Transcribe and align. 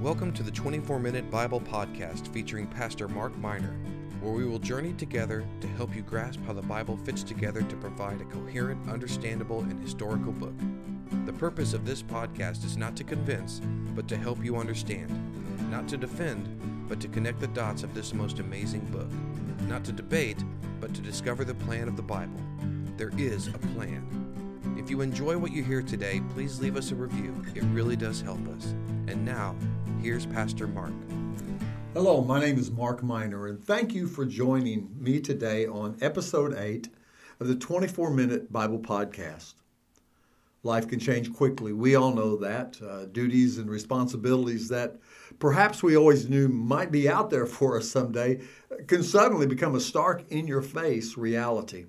Welcome 0.00 0.32
to 0.32 0.42
the 0.42 0.50
24 0.50 0.98
Minute 0.98 1.30
Bible 1.30 1.60
Podcast 1.60 2.32
featuring 2.32 2.66
Pastor 2.66 3.06
Mark 3.06 3.36
Miner, 3.36 3.76
where 4.22 4.32
we 4.32 4.46
will 4.46 4.58
journey 4.58 4.94
together 4.94 5.44
to 5.60 5.68
help 5.68 5.94
you 5.94 6.00
grasp 6.00 6.40
how 6.46 6.54
the 6.54 6.62
Bible 6.62 6.96
fits 6.96 7.22
together 7.22 7.60
to 7.60 7.76
provide 7.76 8.18
a 8.22 8.24
coherent, 8.24 8.88
understandable, 8.88 9.60
and 9.60 9.78
historical 9.78 10.32
book. 10.32 10.54
The 11.26 11.34
purpose 11.34 11.74
of 11.74 11.84
this 11.84 12.02
podcast 12.02 12.64
is 12.64 12.78
not 12.78 12.96
to 12.96 13.04
convince, 13.04 13.60
but 13.94 14.08
to 14.08 14.16
help 14.16 14.42
you 14.42 14.56
understand, 14.56 15.10
not 15.70 15.86
to 15.88 15.98
defend, 15.98 16.48
but 16.88 16.98
to 17.02 17.08
connect 17.08 17.38
the 17.38 17.48
dots 17.48 17.82
of 17.82 17.92
this 17.92 18.14
most 18.14 18.38
amazing 18.38 18.86
book, 18.86 19.10
not 19.68 19.84
to 19.84 19.92
debate, 19.92 20.42
but 20.80 20.94
to 20.94 21.02
discover 21.02 21.44
the 21.44 21.54
plan 21.54 21.88
of 21.88 21.96
the 21.96 22.02
Bible. 22.02 22.40
There 22.96 23.12
is 23.18 23.48
a 23.48 23.58
plan. 23.58 24.06
If 24.78 24.88
you 24.88 25.02
enjoy 25.02 25.36
what 25.36 25.52
you 25.52 25.62
hear 25.62 25.82
today, 25.82 26.22
please 26.30 26.58
leave 26.58 26.78
us 26.78 26.90
a 26.90 26.94
review. 26.94 27.44
It 27.54 27.64
really 27.64 27.96
does 27.96 28.22
help 28.22 28.48
us. 28.48 28.74
And 29.08 29.24
now, 29.24 29.56
here's 30.02 30.24
Pastor 30.24 30.66
Mark. 30.66 30.92
Hello, 31.92 32.22
my 32.22 32.40
name 32.40 32.58
is 32.58 32.70
Mark 32.70 33.02
Miner, 33.02 33.48
and 33.48 33.62
thank 33.62 33.92
you 33.92 34.06
for 34.06 34.24
joining 34.24 34.88
me 34.98 35.20
today 35.20 35.66
on 35.66 35.98
episode 36.00 36.56
8 36.56 36.88
of 37.38 37.48
the 37.48 37.54
24 37.54 38.10
Minute 38.10 38.50
Bible 38.50 38.78
Podcast. 38.78 39.54
Life 40.62 40.88
can 40.88 41.00
change 41.00 41.30
quickly. 41.34 41.74
We 41.74 41.96
all 41.96 42.14
know 42.14 42.36
that. 42.36 42.80
Uh, 42.82 43.06
duties 43.06 43.58
and 43.58 43.68
responsibilities 43.68 44.68
that 44.68 44.96
perhaps 45.38 45.82
we 45.82 45.98
always 45.98 46.30
knew 46.30 46.48
might 46.48 46.90
be 46.90 47.06
out 47.06 47.28
there 47.28 47.46
for 47.58 47.76
us 47.76 47.90
someday 47.90 48.40
can 48.86 49.02
suddenly 49.02 49.46
become 49.46 49.74
a 49.74 49.80
stark, 49.80 50.24
in 50.30 50.46
your 50.46 50.62
face 50.62 51.18
reality. 51.18 51.84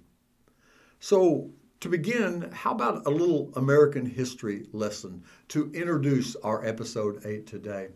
So, 0.99 1.51
to 1.79 1.87
begin, 1.87 2.49
how 2.51 2.71
about 2.73 3.07
a 3.07 3.09
little 3.09 3.53
American 3.55 4.05
history 4.05 4.67
lesson 4.73 5.23
to 5.47 5.71
introduce 5.73 6.35
our 6.37 6.65
episode 6.65 7.25
8 7.25 7.47
today? 7.47 7.87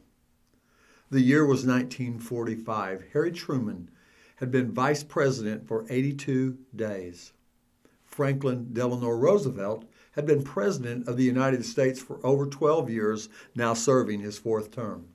The 1.12 1.22
year 1.22 1.46
was 1.46 1.68
1945. 1.68 3.04
Harry 3.14 3.32
Truman 3.32 3.92
had 4.38 4.50
been 4.50 4.72
vice 4.72 5.04
president 5.04 5.68
for 5.68 5.86
82 5.88 6.58
days. 6.76 7.32
Franklin 8.04 8.70
Delano 8.74 9.10
Roosevelt 9.10 9.86
had 10.14 10.26
been 10.26 10.44
president 10.44 11.08
of 11.08 11.16
the 11.16 11.24
United 11.24 11.64
States 11.64 12.02
for 12.02 12.26
over 12.26 12.48
12 12.48 12.90
years, 12.90 13.30
now 13.54 13.76
serving 13.76 14.22
his 14.22 14.40
fourth 14.40 14.72
term. 14.72 15.06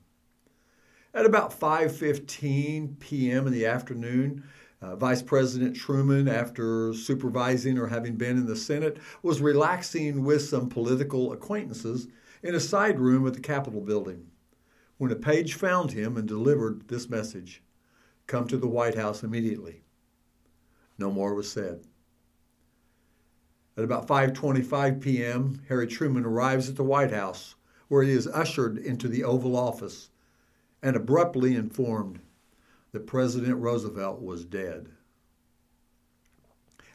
At 1.13 1.25
about 1.25 1.51
5:15 1.59 2.97
p.m. 2.99 3.45
in 3.45 3.51
the 3.51 3.65
afternoon, 3.65 4.45
uh, 4.81 4.95
Vice 4.95 5.21
President 5.21 5.75
Truman, 5.75 6.29
after 6.29 6.93
supervising 6.93 7.77
or 7.77 7.87
having 7.87 8.15
been 8.15 8.37
in 8.37 8.45
the 8.45 8.55
Senate, 8.55 8.97
was 9.23 9.41
relaxing 9.41 10.23
with 10.23 10.41
some 10.41 10.69
political 10.69 11.33
acquaintances 11.33 12.07
in 12.41 12.55
a 12.55 12.61
side 12.61 12.97
room 12.97 13.27
at 13.27 13.33
the 13.33 13.41
Capitol 13.41 13.81
building 13.81 14.30
when 15.01 15.11
a 15.11 15.15
page 15.15 15.55
found 15.55 15.93
him 15.93 16.15
and 16.15 16.27
delivered 16.27 16.87
this 16.87 17.09
message 17.09 17.63
Come 18.27 18.47
to 18.47 18.55
the 18.55 18.67
White 18.67 18.93
House 18.93 19.23
immediately. 19.23 19.81
No 20.99 21.09
more 21.09 21.33
was 21.33 21.51
said. 21.51 21.87
At 23.75 23.83
about 23.83 24.07
5:25 24.07 25.01
p.m., 25.01 25.59
Harry 25.69 25.87
Truman 25.87 26.23
arrives 26.23 26.69
at 26.69 26.75
the 26.75 26.83
White 26.83 27.11
House, 27.11 27.55
where 27.87 28.03
he 28.03 28.11
is 28.11 28.27
ushered 28.27 28.77
into 28.77 29.07
the 29.07 29.23
Oval 29.23 29.55
Office 29.55 30.11
and 30.83 30.95
abruptly 30.95 31.55
informed 31.55 32.19
that 32.91 33.07
President 33.07 33.57
Roosevelt 33.57 34.21
was 34.21 34.45
dead. 34.45 34.89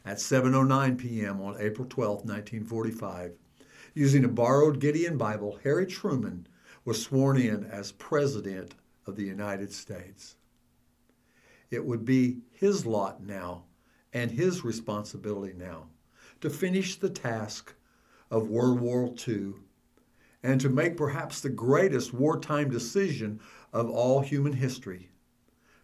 At 0.05 0.15
7:09 0.15 0.97
p.m. 0.97 1.41
on 1.41 1.57
April 1.59 1.85
12, 1.85 2.19
1945, 2.19 3.33
using 3.93 4.23
a 4.23 4.29
borrowed 4.29 4.79
Gideon 4.79 5.17
Bible, 5.17 5.59
Harry 5.65 5.85
Truman 5.85 6.47
was 6.87 7.03
sworn 7.03 7.35
in 7.35 7.65
as 7.65 7.91
President 7.91 8.73
of 9.07 9.17
the 9.17 9.25
United 9.25 9.73
States. 9.73 10.37
It 11.69 11.85
would 11.85 12.05
be 12.05 12.37
his 12.49 12.85
lot 12.85 13.21
now 13.21 13.65
and 14.13 14.31
his 14.31 14.63
responsibility 14.63 15.53
now 15.53 15.89
to 16.39 16.49
finish 16.49 16.95
the 16.95 17.09
task 17.09 17.73
of 18.31 18.47
World 18.47 18.79
War 18.79 19.13
II 19.27 19.55
and 20.41 20.61
to 20.61 20.69
make 20.69 20.95
perhaps 20.95 21.41
the 21.41 21.49
greatest 21.49 22.13
wartime 22.13 22.69
decision 22.69 23.41
of 23.73 23.89
all 23.89 24.21
human 24.21 24.53
history 24.53 25.09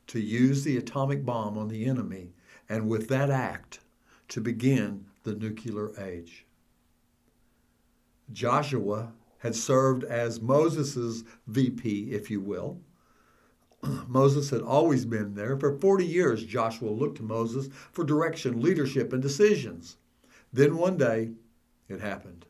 to 0.07 0.21
use 0.21 0.63
the 0.63 0.77
atomic 0.77 1.25
bomb 1.25 1.57
on 1.57 1.67
the 1.67 1.83
enemy, 1.83 2.31
and 2.69 2.87
with 2.87 3.09
that 3.09 3.29
act, 3.29 3.81
to 4.29 4.39
begin 4.39 5.03
the 5.23 5.35
nuclear 5.35 5.91
age. 6.01 6.45
Joshua 8.31 9.11
had 9.43 9.53
served 9.53 10.05
as 10.05 10.39
Moses' 10.39 11.25
VP, 11.47 12.13
if 12.13 12.31
you 12.31 12.39
will. 12.39 12.79
Moses 14.07 14.49
had 14.51 14.61
always 14.61 15.05
been 15.05 15.35
there. 15.35 15.57
For 15.57 15.77
40 15.77 16.05
years, 16.05 16.45
Joshua 16.45 16.89
looked 16.89 17.17
to 17.17 17.23
Moses 17.23 17.67
for 17.91 18.05
direction, 18.05 18.61
leadership, 18.61 19.11
and 19.11 19.21
decisions. 19.21 19.97
Then 20.53 20.77
one 20.77 20.95
day, 20.95 21.31
it 21.89 21.99
happened. 21.99 22.45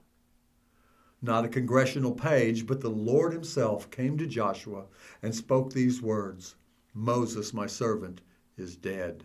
Not 1.19 1.45
a 1.45 1.49
congressional 1.49 2.11
page, 2.11 2.67
but 2.67 2.81
the 2.81 2.91
Lord 2.91 3.33
Himself 3.33 3.89
came 3.89 4.15
to 4.19 4.27
Joshua 4.27 4.85
and 5.23 5.33
spoke 5.33 5.73
these 5.73 5.99
words 5.99 6.53
Moses, 6.93 7.55
my 7.55 7.65
servant, 7.65 8.21
is 8.55 8.75
dead. 8.75 9.23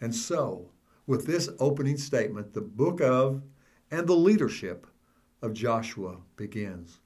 And 0.00 0.12
so, 0.12 0.72
with 1.06 1.26
this 1.26 1.48
opening 1.60 1.96
statement, 1.96 2.54
the 2.54 2.60
book 2.60 3.00
of 3.00 3.42
and 3.88 4.08
the 4.08 4.16
leadership 4.16 4.88
of 5.42 5.52
Joshua 5.52 6.16
begins. 6.36 6.98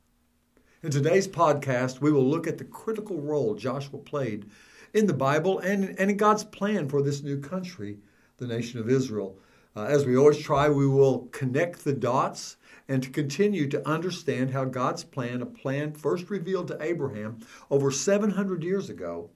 In 0.83 0.91
today's 0.91 1.29
podcast, 1.29 2.01
we 2.01 2.13
will 2.13 2.25
look 2.25 2.47
at 2.47 2.59
the 2.59 2.65
critical 2.65 3.21
role 3.21 3.55
Joshua 3.55 3.99
played 3.99 4.47
in 4.95 5.07
the 5.07 5.13
Bible 5.13 5.59
and, 5.59 5.97
and 5.99 6.11
in 6.11 6.17
God's 6.17 6.45
plan 6.45 6.89
for 6.89 7.03
this 7.03 7.23
new 7.23 7.39
country, 7.39 7.99
the 8.39 8.47
nation 8.47 8.81
of 8.81 8.89
Israel. 8.89 9.39
Uh, 9.77 9.85
as 9.85 10.07
we 10.07 10.17
always 10.17 10.39
try, 10.39 10.69
we 10.69 10.87
will 10.87 11.29
connect 11.33 11.85
the 11.85 11.93
dots 11.93 12.57
and 12.89 13.03
to 13.03 13.11
continue 13.11 13.69
to 13.69 13.89
understand 13.89 14.51
how 14.51 14.65
God's 14.65 15.05
plan, 15.05 15.43
a 15.43 15.47
plan 15.47 15.93
first 15.93 16.31
revealed 16.31 16.69
to 16.69 16.83
Abraham 16.83 17.41
over 17.71 17.91
700 17.91 18.65
years 18.65 18.91
ago, 18.91 19.31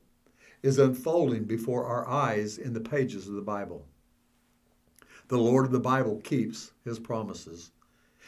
is 0.63 0.79
unfolding 0.79 1.45
before 1.45 1.85
our 1.85 2.09
eyes 2.09 2.59
in 2.59 2.73
the 2.73 2.81
pages 2.81 3.29
of 3.29 3.35
the 3.35 3.43
Bible. 3.43 3.87
The 5.29 5.39
Lord 5.39 5.67
of 5.67 5.73
the 5.73 5.81
Bible 5.81 6.21
keeps 6.25 6.73
his 6.85 6.99
promises. 6.99 7.71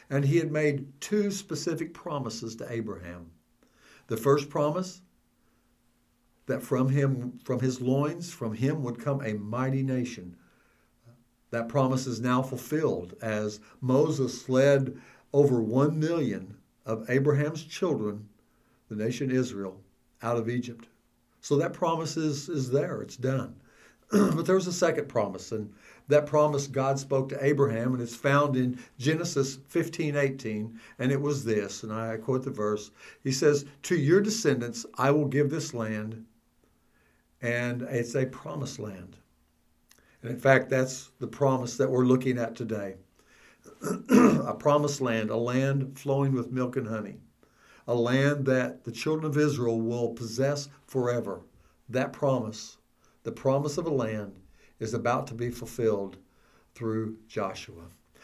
And 0.09 0.25
he 0.25 0.39
had 0.39 0.53
made 0.53 1.01
two 1.01 1.31
specific 1.31 1.93
promises 1.93 2.57
to 2.57 2.73
Abraham. 2.73 3.31
The 4.07 4.17
first 4.17 4.49
promise 4.49 5.01
that 6.47 6.63
from 6.63 6.89
him, 6.89 7.39
from 7.45 7.61
his 7.61 7.81
loins, 7.81 8.33
from 8.33 8.55
him 8.55 8.83
would 8.83 9.01
come 9.01 9.21
a 9.21 9.35
mighty 9.35 9.83
nation. 9.83 10.37
That 11.51 11.69
promise 11.69 12.07
is 12.07 12.21
now 12.21 12.43
fulfilled 12.43 13.15
as 13.21 13.61
Moses 13.81 14.49
led 14.49 15.01
over 15.33 15.61
1 15.61 15.99
million 15.99 16.57
of 16.85 17.09
Abraham's 17.11 17.65
children, 17.65 18.29
the 18.89 18.97
nation 18.97 19.31
Israel, 19.31 19.81
out 20.23 20.37
of 20.37 20.49
Egypt. 20.49 20.89
So 21.41 21.57
that 21.57 21.73
promise 21.73 22.17
is, 22.17 22.49
is 22.49 22.71
there, 22.71 23.03
it's 23.03 23.17
done. 23.17 23.57
but 24.13 24.47
there 24.47 24.55
was 24.55 24.69
a 24.69 24.73
second 24.73 25.09
promise, 25.09 25.51
and 25.51 25.73
that 26.09 26.27
promise 26.27 26.69
God 26.69 26.99
spoke 26.99 27.29
to 27.31 27.45
Abraham, 27.45 27.93
and 27.93 28.03
it's 28.03 28.15
found 28.15 28.57
in 28.57 28.79
Genesis 28.99 29.59
15 29.69 30.15
18, 30.15 30.79
and 31.01 31.11
it 31.11 31.21
was 31.21 31.45
this, 31.45 31.83
and 31.83 31.93
I 31.93 32.17
quote 32.17 32.45
the 32.45 32.51
verse. 32.51 32.93
He 33.25 33.33
says, 33.33 33.65
To 33.83 33.97
your 33.97 34.21
descendants 34.21 34.87
I 34.97 35.11
will 35.11 35.27
give 35.27 35.51
this 35.51 35.75
land, 35.75 36.25
and 37.43 37.83
it's 37.83 38.15
a 38.15 38.27
promised 38.27 38.79
land. 38.79 39.17
And 40.23 40.31
in 40.31 40.39
fact, 40.39 40.71
that's 40.71 41.11
the 41.19 41.27
promise 41.27 41.77
that 41.77 41.91
we're 41.91 42.07
looking 42.07 42.39
at 42.39 42.55
today. 42.55 42.97
a 44.11 44.55
promised 44.55 45.01
land, 45.01 45.31
a 45.31 45.37
land 45.37 45.99
flowing 45.99 46.33
with 46.33 46.53
milk 46.53 46.77
and 46.77 46.87
honey, 46.87 47.19
a 47.89 47.95
land 47.95 48.47
that 48.47 48.85
the 48.85 48.93
children 48.93 49.27
of 49.27 49.37
Israel 49.37 49.81
will 49.81 50.11
possess 50.11 50.69
forever. 50.87 51.43
That 51.89 52.13
promise, 52.13 52.79
the 53.27 53.33
promise 53.33 53.77
of 53.77 53.87
a 53.87 53.91
land, 53.91 54.33
is 54.79 54.95
about 54.95 55.27
to 55.27 55.35
be 55.35 55.51
fulfilled 55.51 56.17
through 56.77 57.17
Joshua. 57.27 57.83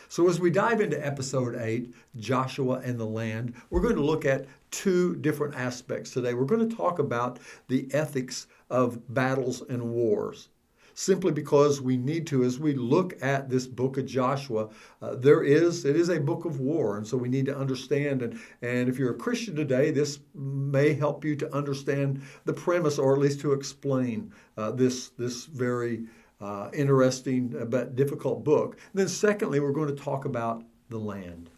So, 0.08 0.28
as 0.28 0.38
we 0.38 0.48
dive 0.48 0.80
into 0.80 1.04
episode 1.04 1.56
8, 1.56 1.92
Joshua 2.16 2.80
and 2.84 3.00
the 3.00 3.06
land, 3.06 3.54
we're 3.68 3.80
going 3.80 3.96
to 3.96 4.04
look 4.04 4.24
at 4.24 4.46
two 4.70 5.16
different 5.16 5.56
aspects 5.56 6.12
today. 6.12 6.34
We're 6.34 6.44
going 6.44 6.68
to 6.68 6.76
talk 6.76 7.00
about 7.00 7.40
the 7.66 7.92
ethics 7.92 8.46
of 8.70 9.12
battles 9.12 9.62
and 9.68 9.90
wars 9.90 10.50
simply 10.94 11.32
because 11.32 11.80
we 11.80 11.96
need 11.96 12.26
to. 12.28 12.44
As 12.44 12.58
we 12.58 12.74
look 12.74 13.14
at 13.22 13.48
this 13.48 13.66
book 13.66 13.98
of 13.98 14.06
joshua 14.06 14.68
uh, 15.00 15.14
there 15.14 15.42
is 15.42 15.84
it 15.84 15.96
is 15.96 16.08
a 16.08 16.20
book 16.20 16.44
of 16.44 16.60
war 16.60 16.96
and 16.96 17.06
so 17.06 17.16
we 17.16 17.28
need 17.28 17.46
to 17.46 17.56
understand. 17.56 18.22
And 18.22 18.40
and 18.62 18.88
if 18.88 18.98
you're 18.98 19.12
a 19.12 19.18
christian 19.18 19.54
today 19.56 19.90
this 19.90 20.20
may 20.34 20.94
help 20.94 21.24
you 21.24 21.36
to 21.36 21.54
understand 21.54 22.22
the 22.44 22.52
premise 22.52 22.98
or 22.98 23.14
at 23.14 23.20
least 23.20 23.40
to 23.40 23.52
explain 23.52 24.32
uh, 24.56 24.70
this 24.72 25.10
this 25.10 25.46
very 25.46 26.04
uh, 26.40 26.68
interesting 26.72 27.54
uh, 27.58 27.64
but 27.64 27.94
difficult 27.94 28.44
book. 28.44 28.72
And 28.92 29.00
then 29.00 29.08
secondly 29.08 29.60
we're 29.60 29.72
going 29.72 29.94
to 29.94 30.02
talk 30.02 30.24
about 30.24 30.64
the 30.88 30.98
land 30.98 31.50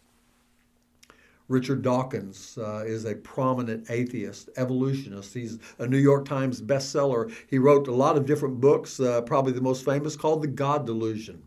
Richard 1.49 1.83
Dawkins 1.83 2.57
uh, 2.57 2.85
is 2.87 3.05
a 3.05 3.17
prominent 3.17 3.91
atheist, 3.91 4.49
evolutionist. 4.57 5.35
He's 5.35 5.59
a 5.79 5.87
New 5.87 5.99
York 5.99 6.25
Times 6.25 6.63
bestseller. 6.63 7.33
He 7.47 7.59
wrote 7.59 7.87
a 7.87 7.95
lot 7.95 8.17
of 8.17 8.25
different 8.25 8.61
books, 8.61 8.99
uh, 8.99 9.21
probably 9.23 9.53
the 9.53 9.61
most 9.61 9.85
famous 9.85 10.17
called 10.17 10.43
The 10.43 10.49
God 10.49 10.87
Delusion. 10.87 11.43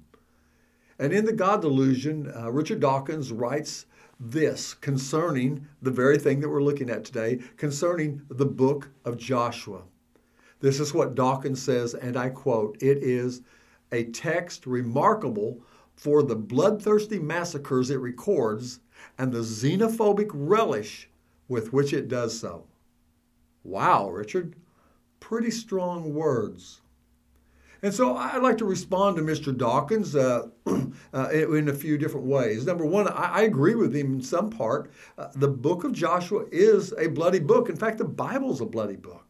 And 1.00 1.14
in 1.14 1.26
The 1.26 1.34
God 1.34 1.62
Delusion, 1.62 2.32
uh, 2.36 2.52
Richard 2.52 2.80
Dawkins 2.80 3.32
writes 3.32 3.88
this 4.20 4.76
concerning 4.76 5.68
the 5.82 5.92
very 5.92 6.18
thing 6.20 6.42
that 6.42 6.50
we're 6.50 6.64
looking 6.64 6.90
at 6.90 7.04
today, 7.04 7.40
concerning 7.56 8.22
the 8.30 8.46
book 8.46 8.90
of 9.04 9.18
Joshua. 9.18 9.82
This 10.60 10.80
is 10.80 10.94
what 10.94 11.16
Dawkins 11.16 11.62
says, 11.62 11.94
and 11.94 12.18
I 12.18 12.30
quote 12.30 12.78
It 12.82 13.00
is 13.04 13.42
a 13.92 14.06
text 14.06 14.68
remarkable 14.68 15.62
for 15.96 16.22
the 16.22 16.36
bloodthirsty 16.36 17.20
massacres 17.20 17.90
it 17.90 18.00
records 18.00 18.80
and 19.18 19.32
the 19.32 19.40
xenophobic 19.40 20.30
relish 20.34 21.10
with 21.48 21.74
which 21.74 21.94
it 21.94 22.08
does 22.08 22.40
so. 22.40 22.66
Wow, 23.64 24.10
Richard, 24.10 24.56
pretty 25.20 25.52
strong 25.52 26.14
words. 26.14 26.82
And 27.84 27.94
so 27.94 28.16
I'd 28.16 28.42
like 28.42 28.58
to 28.58 28.66
respond 28.66 29.18
to 29.18 29.22
Mr. 29.22 29.56
Dawkins 29.56 30.16
uh, 30.16 30.48
uh, 31.14 31.30
in 31.30 31.70
a 31.70 31.74
few 31.74 31.98
different 31.98 32.26
ways. 32.26 32.66
Number 32.66 32.86
one, 32.86 33.08
I, 33.08 33.40
I 33.40 33.42
agree 33.44 33.76
with 33.76 33.96
him 33.96 34.16
in 34.16 34.22
some 34.22 34.50
part. 34.50 34.92
Uh, 35.18 35.28
the 35.36 35.48
book 35.48 35.84
of 35.84 35.94
Joshua 35.94 36.46
is 36.52 36.94
a 36.98 37.08
bloody 37.08 37.40
book. 37.40 37.70
In 37.70 37.76
fact, 37.76 38.00
the 38.00 38.06
Bible 38.06 38.52
is 38.52 38.62
a 38.62 38.66
bloody 38.66 38.96
book. 38.96 39.27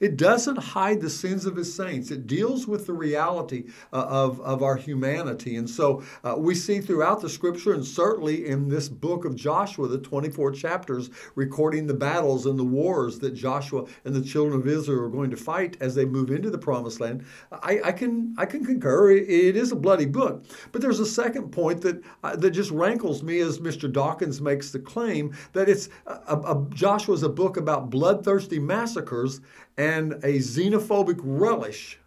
It 0.00 0.16
doesn't 0.16 0.56
hide 0.56 1.00
the 1.00 1.10
sins 1.10 1.46
of 1.46 1.56
his 1.56 1.74
saints. 1.74 2.10
It 2.10 2.26
deals 2.26 2.66
with 2.66 2.86
the 2.86 2.92
reality 2.92 3.64
uh, 3.92 4.06
of, 4.08 4.40
of 4.40 4.62
our 4.62 4.76
humanity. 4.76 5.56
And 5.56 5.68
so 5.68 6.02
uh, 6.22 6.34
we 6.36 6.54
see 6.54 6.80
throughout 6.80 7.20
the 7.20 7.28
scripture, 7.28 7.74
and 7.74 7.84
certainly 7.84 8.46
in 8.46 8.68
this 8.68 8.88
book 8.88 9.24
of 9.24 9.36
Joshua, 9.36 9.88
the 9.88 9.98
24 9.98 10.52
chapters 10.52 11.10
recording 11.34 11.86
the 11.86 11.94
battles 11.94 12.46
and 12.46 12.58
the 12.58 12.64
wars 12.64 13.18
that 13.20 13.34
Joshua 13.34 13.84
and 14.04 14.14
the 14.14 14.22
children 14.22 14.60
of 14.60 14.66
Israel 14.66 15.02
are 15.02 15.08
going 15.08 15.30
to 15.30 15.36
fight 15.36 15.76
as 15.80 15.94
they 15.94 16.04
move 16.04 16.30
into 16.30 16.50
the 16.50 16.58
promised 16.58 17.00
land. 17.00 17.24
I, 17.52 17.80
I 17.84 17.92
can, 17.92 18.34
I 18.38 18.46
can 18.46 18.64
concur. 18.64 19.10
It 19.12 19.56
is 19.56 19.72
a 19.72 19.76
bloody 19.76 20.06
book. 20.06 20.44
But 20.72 20.82
there's 20.82 21.00
a 21.00 21.06
second 21.06 21.50
point 21.50 21.80
that, 21.82 22.02
uh, 22.22 22.36
that 22.36 22.50
just 22.50 22.70
rankles 22.70 23.22
me 23.22 23.40
as 23.40 23.58
Mr. 23.58 23.90
Dawkins 23.90 24.40
makes 24.40 24.70
the 24.70 24.78
claim 24.78 25.34
that 25.52 25.68
it's 25.68 25.88
a, 26.06 26.36
a, 26.36 26.66
Joshua's 26.70 27.22
a 27.22 27.28
book 27.28 27.56
about 27.56 27.90
bloodthirsty 27.90 28.58
massacres 28.58 29.40
and 29.76 30.12
a 30.12 30.38
xenophobic 30.38 31.20
relish 31.22 31.98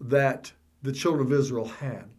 that 0.00 0.52
the 0.82 0.92
children 0.92 1.26
of 1.26 1.32
Israel 1.32 1.66
had. 1.66 2.10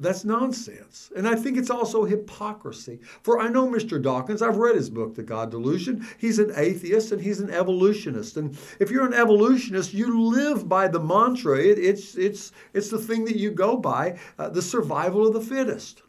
That's 0.00 0.24
nonsense. 0.24 1.10
And 1.16 1.26
I 1.26 1.34
think 1.34 1.58
it's 1.58 1.70
also 1.70 2.04
hypocrisy. 2.04 3.00
For 3.22 3.40
I 3.40 3.48
know 3.48 3.66
Mr. 3.66 4.00
Dawkins, 4.00 4.42
I've 4.42 4.56
read 4.56 4.76
his 4.76 4.88
book, 4.88 5.16
The 5.16 5.24
God 5.24 5.50
Delusion. 5.50 6.06
He's 6.18 6.38
an 6.38 6.52
atheist 6.54 7.10
and 7.10 7.20
he's 7.20 7.40
an 7.40 7.50
evolutionist. 7.50 8.36
And 8.36 8.56
if 8.78 8.92
you're 8.92 9.06
an 9.06 9.14
evolutionist, 9.14 9.92
you 9.92 10.20
live 10.20 10.68
by 10.68 10.86
the 10.86 11.00
mantra. 11.00 11.58
It, 11.58 11.80
it's, 11.80 12.14
it's, 12.14 12.52
it's 12.72 12.90
the 12.90 12.98
thing 12.98 13.24
that 13.24 13.36
you 13.36 13.50
go 13.50 13.76
by 13.76 14.18
uh, 14.38 14.50
the 14.50 14.62
survival 14.62 15.26
of 15.26 15.32
the 15.32 15.40
fittest. 15.40 16.02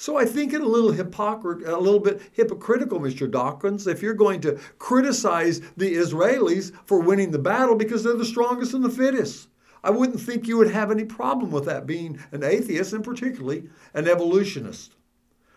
So 0.00 0.16
I 0.16 0.26
think 0.26 0.52
it 0.52 0.60
a 0.60 0.64
little 0.64 0.92
a 0.92 1.80
little 1.80 1.98
bit 1.98 2.22
hypocritical, 2.30 3.00
Mr. 3.00 3.28
Dawkins, 3.28 3.88
if 3.88 4.00
you're 4.00 4.14
going 4.14 4.40
to 4.42 4.56
criticize 4.78 5.60
the 5.76 5.92
Israelis 5.92 6.72
for 6.86 7.00
winning 7.00 7.32
the 7.32 7.38
battle 7.40 7.74
because 7.74 8.04
they're 8.04 8.14
the 8.14 8.24
strongest 8.24 8.74
and 8.74 8.84
the 8.84 8.90
fittest. 8.90 9.48
I 9.82 9.90
wouldn't 9.90 10.20
think 10.20 10.46
you 10.46 10.56
would 10.56 10.70
have 10.70 10.92
any 10.92 11.04
problem 11.04 11.50
with 11.50 11.64
that 11.64 11.84
being 11.84 12.20
an 12.30 12.44
atheist 12.44 12.92
and 12.92 13.02
particularly 13.02 13.64
an 13.92 14.06
evolutionist. 14.06 14.94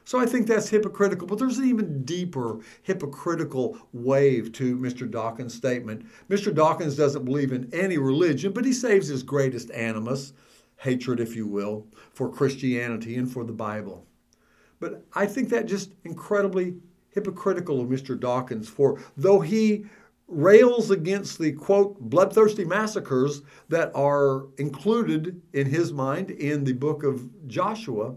So 0.06 0.20
I 0.20 0.26
think 0.26 0.48
that's 0.48 0.70
hypocritical, 0.70 1.28
but 1.28 1.38
there's 1.38 1.60
an 1.60 1.70
even 1.70 2.04
deeper 2.04 2.62
hypocritical 2.82 3.78
wave 3.94 4.54
to 4.54 4.76
Mr. 4.76 5.10
Dawkins' 5.10 5.54
statement. 5.54 6.04
Mr. 6.32 6.52
Dawkins 6.52 6.96
doesn't 6.96 7.26
believe 7.26 7.52
in 7.52 7.70
any 7.72 8.00
religion, 8.00 8.54
but 8.54 8.66
he 8.66 8.74
saves 8.74 9.08
his 9.08 9.22
greatest 9.22 9.70
animus, 9.70 10.34
hatred, 10.78 11.20
if 11.20 11.36
you 11.36 11.46
will, 11.46 11.86
for 12.12 12.28
Christianity 12.28 13.18
and 13.18 13.32
for 13.32 13.44
the 13.44 13.54
Bible. 13.54 14.08
But 14.82 15.06
I 15.14 15.28
think 15.28 15.50
that 15.50 15.68
just 15.68 15.94
incredibly 16.04 16.76
hypocritical 17.12 17.80
of 17.80 17.88
Mr. 17.88 18.20
Dawkins, 18.20 18.68
for 18.68 19.00
though 19.16 19.40
he 19.40 19.86
rails 20.28 20.90
against 20.92 21.38
the 21.40 21.52
quote 21.52 22.00
bloodthirsty 22.00 22.66
massacres 22.66 23.44
that 23.70 23.92
are 23.94 24.48
included 24.58 25.42
in 25.54 25.68
his 25.68 25.94
mind 25.94 26.32
in 26.32 26.64
the 26.64 26.74
book 26.74 27.04
of 27.04 27.30
Joshua, 27.48 28.16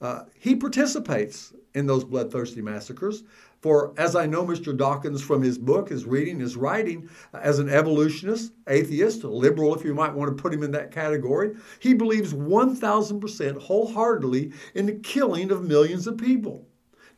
uh, 0.00 0.24
he 0.34 0.56
participates 0.56 1.54
in 1.74 1.86
those 1.86 2.04
bloodthirsty 2.04 2.62
massacres. 2.62 3.22
For 3.66 3.92
as 3.96 4.14
I 4.14 4.26
know 4.26 4.46
Mr. 4.46 4.76
Dawkins 4.76 5.22
from 5.22 5.42
his 5.42 5.58
book, 5.58 5.88
his 5.88 6.04
reading, 6.04 6.38
his 6.38 6.56
writing, 6.56 7.08
as 7.34 7.58
an 7.58 7.68
evolutionist, 7.68 8.52
atheist, 8.68 9.24
liberal, 9.24 9.74
if 9.74 9.84
you 9.84 9.92
might 9.92 10.14
want 10.14 10.30
to 10.30 10.40
put 10.40 10.54
him 10.54 10.62
in 10.62 10.70
that 10.70 10.92
category, 10.92 11.56
he 11.80 11.92
believes 11.92 12.32
1,000% 12.32 13.60
wholeheartedly 13.60 14.52
in 14.76 14.86
the 14.86 14.92
killing 14.92 15.50
of 15.50 15.64
millions 15.64 16.06
of 16.06 16.16
people. 16.16 16.68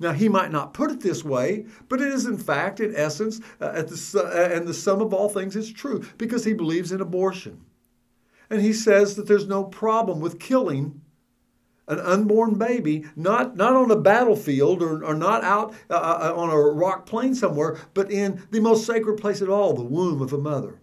Now, 0.00 0.12
he 0.12 0.30
might 0.30 0.50
not 0.50 0.72
put 0.72 0.90
it 0.90 1.00
this 1.00 1.22
way, 1.22 1.66
but 1.90 2.00
it 2.00 2.08
is 2.08 2.24
in 2.24 2.38
fact, 2.38 2.80
in 2.80 2.96
essence, 2.96 3.42
uh, 3.60 3.72
at 3.74 3.88
the, 3.88 4.22
uh, 4.24 4.56
and 4.56 4.66
the 4.66 4.72
sum 4.72 5.02
of 5.02 5.12
all 5.12 5.28
things 5.28 5.54
is 5.54 5.70
true 5.70 6.02
because 6.16 6.46
he 6.46 6.54
believes 6.54 6.92
in 6.92 7.02
abortion. 7.02 7.60
And 8.48 8.62
he 8.62 8.72
says 8.72 9.16
that 9.16 9.26
there's 9.26 9.46
no 9.46 9.64
problem 9.64 10.18
with 10.18 10.40
killing 10.40 11.02
an 11.88 11.98
unborn 12.00 12.54
baby, 12.54 13.06
not, 13.16 13.56
not 13.56 13.74
on 13.74 13.90
a 13.90 13.96
battlefield 13.96 14.82
or, 14.82 15.04
or 15.04 15.14
not 15.14 15.42
out 15.42 15.74
uh, 15.90 15.94
uh, 15.94 16.32
on 16.36 16.50
a 16.50 16.56
rock 16.56 17.06
plain 17.06 17.34
somewhere, 17.34 17.78
but 17.94 18.10
in 18.12 18.42
the 18.50 18.60
most 18.60 18.86
sacred 18.86 19.18
place 19.18 19.40
of 19.40 19.50
all, 19.50 19.72
the 19.72 19.82
womb 19.82 20.22
of 20.22 20.32
a 20.32 20.38
mother. 20.38 20.80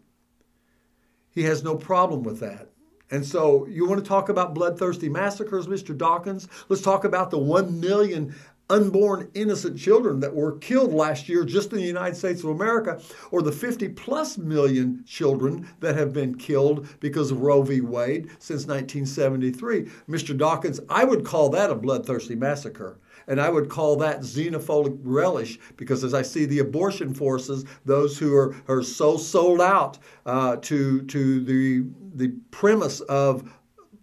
He 1.29 1.43
has 1.43 1.63
no 1.63 1.75
problem 1.75 2.23
with 2.23 2.39
that. 2.39 2.71
And 3.11 3.23
so, 3.23 3.67
you 3.67 3.87
want 3.87 4.03
to 4.03 4.07
talk 4.07 4.29
about 4.29 4.55
bloodthirsty 4.55 5.09
massacres, 5.09 5.67
Mr. 5.67 5.95
Dawkins? 5.95 6.47
Let's 6.69 6.81
talk 6.81 7.03
about 7.03 7.29
the 7.29 7.37
one 7.37 7.79
million 7.79 8.33
unborn 8.69 9.29
innocent 9.33 9.77
children 9.77 10.19
that 10.19 10.33
were 10.33 10.57
killed 10.57 10.93
last 10.93 11.29
year 11.29 11.45
just 11.45 11.71
in 11.71 11.77
the 11.77 11.85
United 11.85 12.15
States 12.15 12.43
of 12.43 12.49
America, 12.49 12.99
or 13.31 13.41
the 13.41 13.51
50 13.51 13.89
plus 13.89 14.37
million 14.37 15.03
children 15.05 15.67
that 15.79 15.95
have 15.95 16.13
been 16.13 16.35
killed 16.35 16.87
because 16.99 17.31
of 17.31 17.41
Roe 17.41 17.61
v. 17.61 17.81
Wade 17.81 18.29
since 18.39 18.65
1973. 18.65 19.83
Mr. 20.09 20.35
Dawkins, 20.35 20.79
I 20.89 21.03
would 21.03 21.25
call 21.25 21.49
that 21.49 21.69
a 21.69 21.75
bloodthirsty 21.75 22.35
massacre. 22.35 22.97
And 23.27 23.41
I 23.41 23.49
would 23.49 23.69
call 23.69 23.95
that 23.97 24.19
xenophobic 24.19 24.99
relish 25.01 25.59
because 25.77 26.03
as 26.03 26.13
I 26.13 26.21
see 26.21 26.45
the 26.45 26.59
abortion 26.59 27.13
forces, 27.13 27.65
those 27.83 28.17
who 28.17 28.35
are, 28.35 28.55
are 28.67 28.83
so 28.83 29.17
sold 29.17 29.61
out 29.61 29.97
uh, 30.25 30.57
to, 30.57 31.01
to 31.03 31.43
the, 31.43 31.85
the 32.13 32.35
premise 32.51 33.01
of 33.01 33.51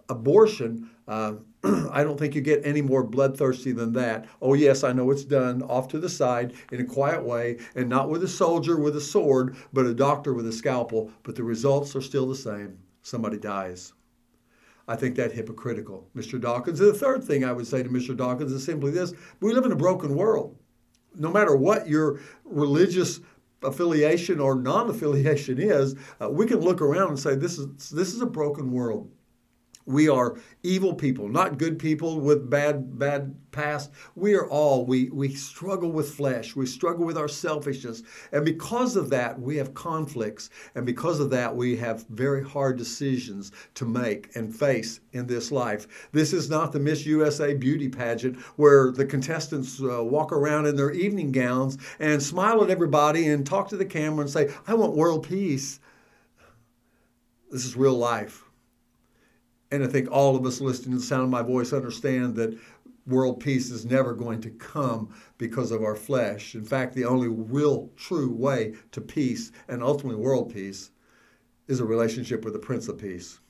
abortion, 0.09 0.90
uh, 1.07 1.35
I 1.92 2.02
don't 2.02 2.19
think 2.19 2.35
you 2.35 2.40
get 2.40 2.66
any 2.66 2.83
more 2.83 3.04
bloodthirsty 3.04 3.71
than 3.73 3.92
that. 3.92 4.26
Oh, 4.40 4.54
yes, 4.54 4.83
I 4.83 4.92
know 4.92 5.11
it's 5.11 5.25
done 5.25 5.62
off 5.62 5.87
to 5.88 5.99
the 5.99 6.09
side 6.09 6.54
in 6.73 6.81
a 6.81 6.85
quiet 6.85 7.23
way, 7.23 7.59
and 7.76 7.88
not 7.88 8.11
with 8.11 8.25
a 8.25 8.28
soldier 8.28 8.76
with 8.78 8.97
a 8.97 9.00
sword, 9.00 9.57
but 9.73 9.87
a 9.87 9.95
doctor 9.95 10.35
with 10.35 10.47
a 10.47 10.52
scalpel, 10.52 11.12
but 11.23 11.37
the 11.37 11.45
results 11.45 11.95
are 11.95 12.00
still 12.00 12.28
the 12.28 12.35
same. 12.35 12.78
Somebody 13.02 13.38
dies. 13.38 13.92
I 14.88 14.97
think 14.97 15.14
that 15.16 15.33
hypocritical, 15.33 16.09
Mr. 16.16 16.40
Dawkins. 16.40 16.81
And 16.81 16.88
the 16.88 16.99
third 16.99 17.23
thing 17.23 17.45
I 17.45 17.52
would 17.52 17.66
say 17.66 17.83
to 17.83 17.88
Mr. 17.88 18.16
Dawkins 18.16 18.52
is 18.52 18.64
simply 18.64 18.90
this 18.90 19.14
we 19.40 19.52
live 19.52 19.64
in 19.64 19.73
a 19.73 19.76
broken 19.76 20.16
world. 20.16 20.57
No 21.14 21.31
matter 21.31 21.54
what 21.54 21.88
your 21.88 22.21
religious 22.45 23.21
affiliation 23.62 24.40
or 24.40 24.57
non 24.57 24.90
affiliation 24.90 25.61
is, 25.61 25.95
uh, 26.21 26.28
we 26.28 26.47
can 26.47 26.59
look 26.59 26.81
around 26.81 27.11
and 27.11 27.19
say 27.19 27.37
this 27.37 27.59
is, 27.59 27.90
this 27.90 28.12
is 28.12 28.21
a 28.21 28.26
broken 28.26 28.73
world. 28.73 29.09
We 29.85 30.09
are 30.09 30.37
evil 30.62 30.95
people, 30.95 31.29
not 31.29 31.59
good 31.59 31.79
people 31.79 32.21
with 32.21 32.49
bad 32.49 32.99
bad 32.99 33.35
past. 33.51 33.91
We 34.15 34.35
are 34.35 34.49
all 34.49 34.87
we 34.87 35.11
we 35.11 35.35
struggle 35.35 35.91
with 35.91 36.15
flesh. 36.15 36.55
We 36.55 36.67
struggle 36.67 37.05
with 37.05 37.19
our 37.19 37.29
selfishness. 37.29 38.03
And 38.31 38.45
because 38.45 38.95
of 38.95 39.11
that, 39.11 39.41
we 39.41 39.57
have 39.57 39.75
conflicts. 39.75 40.51
And 40.77 40.87
because 40.87 41.19
of 41.19 41.31
that, 41.31 41.57
we 41.57 41.77
have 41.77 42.07
very 42.09 42.45
hard 42.45 42.79
decisions 42.79 43.51
to 43.75 43.85
make 43.85 44.31
and 44.37 44.55
face 44.55 45.01
in 45.12 45.27
this 45.27 45.51
life. 45.51 46.09
This 46.12 46.33
is 46.33 46.49
not 46.49 46.73
the 46.73 46.81
Miss 46.81 47.05
USA 47.05 47.55
beauty 47.55 47.89
pageant 47.89 48.39
where 48.57 48.93
the 48.93 49.05
contestants 49.05 49.81
uh, 49.83 50.05
walk 50.05 50.33
around 50.33 50.67
in 50.67 50.77
their 50.77 50.93
evening 50.93 51.33
gowns 51.33 51.77
and 51.99 52.23
smile 52.23 52.62
at 52.62 52.71
everybody 52.71 53.27
and 53.27 53.45
talk 53.45 53.69
to 53.69 53.77
the 53.77 53.85
camera 53.85 54.21
and 54.21 54.31
say, 54.31 54.51
"I 54.67 54.75
want 54.75 54.95
world 54.95 55.27
peace." 55.27 55.81
This 57.51 57.65
is 57.65 57.77
real 57.77 57.99
life. 57.99 58.45
And 59.73 59.83
I 59.83 59.87
think 59.87 60.11
all 60.11 60.37
of 60.37 60.45
us 60.45 60.61
listening 60.61 60.93
to 60.93 60.99
the 60.99 61.05
sound 61.05 61.25
of 61.25 61.31
my 61.31 61.41
voice 61.41 61.73
understand 61.73 62.37
that 62.37 62.59
world 63.07 63.41
peace 63.41 63.71
is 63.71 63.87
never 63.87 64.12
going 64.12 64.41
to 64.43 64.50
come 64.50 65.12
because 65.38 65.71
of 65.71 65.83
our 65.83 65.97
flesh. 65.97 66.55
In 66.55 66.62
fact, 66.62 66.95
the 66.95 67.07
only 67.07 67.29
real 67.29 67.91
true 67.97 68.31
way 68.31 68.75
to 68.93 69.00
peace 69.00 69.50
and 69.69 69.83
ultimately 69.83 70.21
world 70.23 70.52
peace 70.52 70.91
is 71.69 71.81
a 71.81 71.85
relationship 71.87 72.45
with 72.45 72.52
the 72.52 72.59
Prince 72.59 72.87
of 72.87 72.99
Peace. 72.99 73.41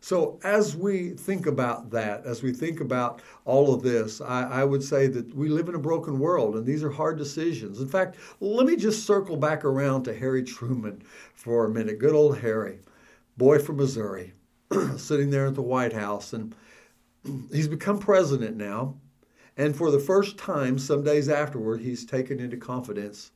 So, 0.00 0.40
as 0.42 0.76
we 0.76 1.10
think 1.10 1.46
about 1.46 1.90
that, 1.90 2.24
as 2.24 2.42
we 2.42 2.52
think 2.52 2.80
about 2.80 3.22
all 3.44 3.74
of 3.74 3.82
this, 3.82 4.20
I, 4.20 4.42
I, 4.44 4.64
would 4.64 4.82
say 4.82 5.06
that 5.06 5.32
we 5.32 5.48
live 5.48 5.68
in 5.68 5.76
a 5.76 5.80
broken 5.80 6.18
world 6.18 6.56
and 6.56 6.66
these 6.66 6.82
are 6.82 6.90
hard 6.90 7.18
decisions. 7.18 7.80
In 7.80 7.86
fact, 7.86 8.16
let 8.40 8.66
me 8.66 8.74
just 8.74 9.06
circle 9.06 9.36
back 9.36 9.64
around 9.64 10.02
to 10.04 10.14
Harry 10.14 10.42
Truman 10.42 11.02
for 11.34 11.64
a 11.64 11.70
minute. 11.70 12.00
Good 12.00 12.14
old 12.14 12.38
Harry, 12.38 12.80
boy 13.36 13.60
from 13.60 13.76
Missouri, 13.76 14.32
sitting 14.96 15.30
there 15.30 15.46
at 15.46 15.54
the 15.54 15.62
White 15.62 15.92
House. 15.92 16.32
And 16.32 16.54
he's 17.52 17.68
become 17.68 17.98
president 17.98 18.56
now. 18.56 18.96
And 19.56 19.76
for 19.76 19.90
the 19.90 20.00
first 20.00 20.38
time, 20.38 20.78
some 20.78 21.04
days 21.04 21.28
afterward, 21.28 21.80
he's 21.80 22.06
taken 22.06 22.40
into 22.40 22.56
confidence 22.56 23.32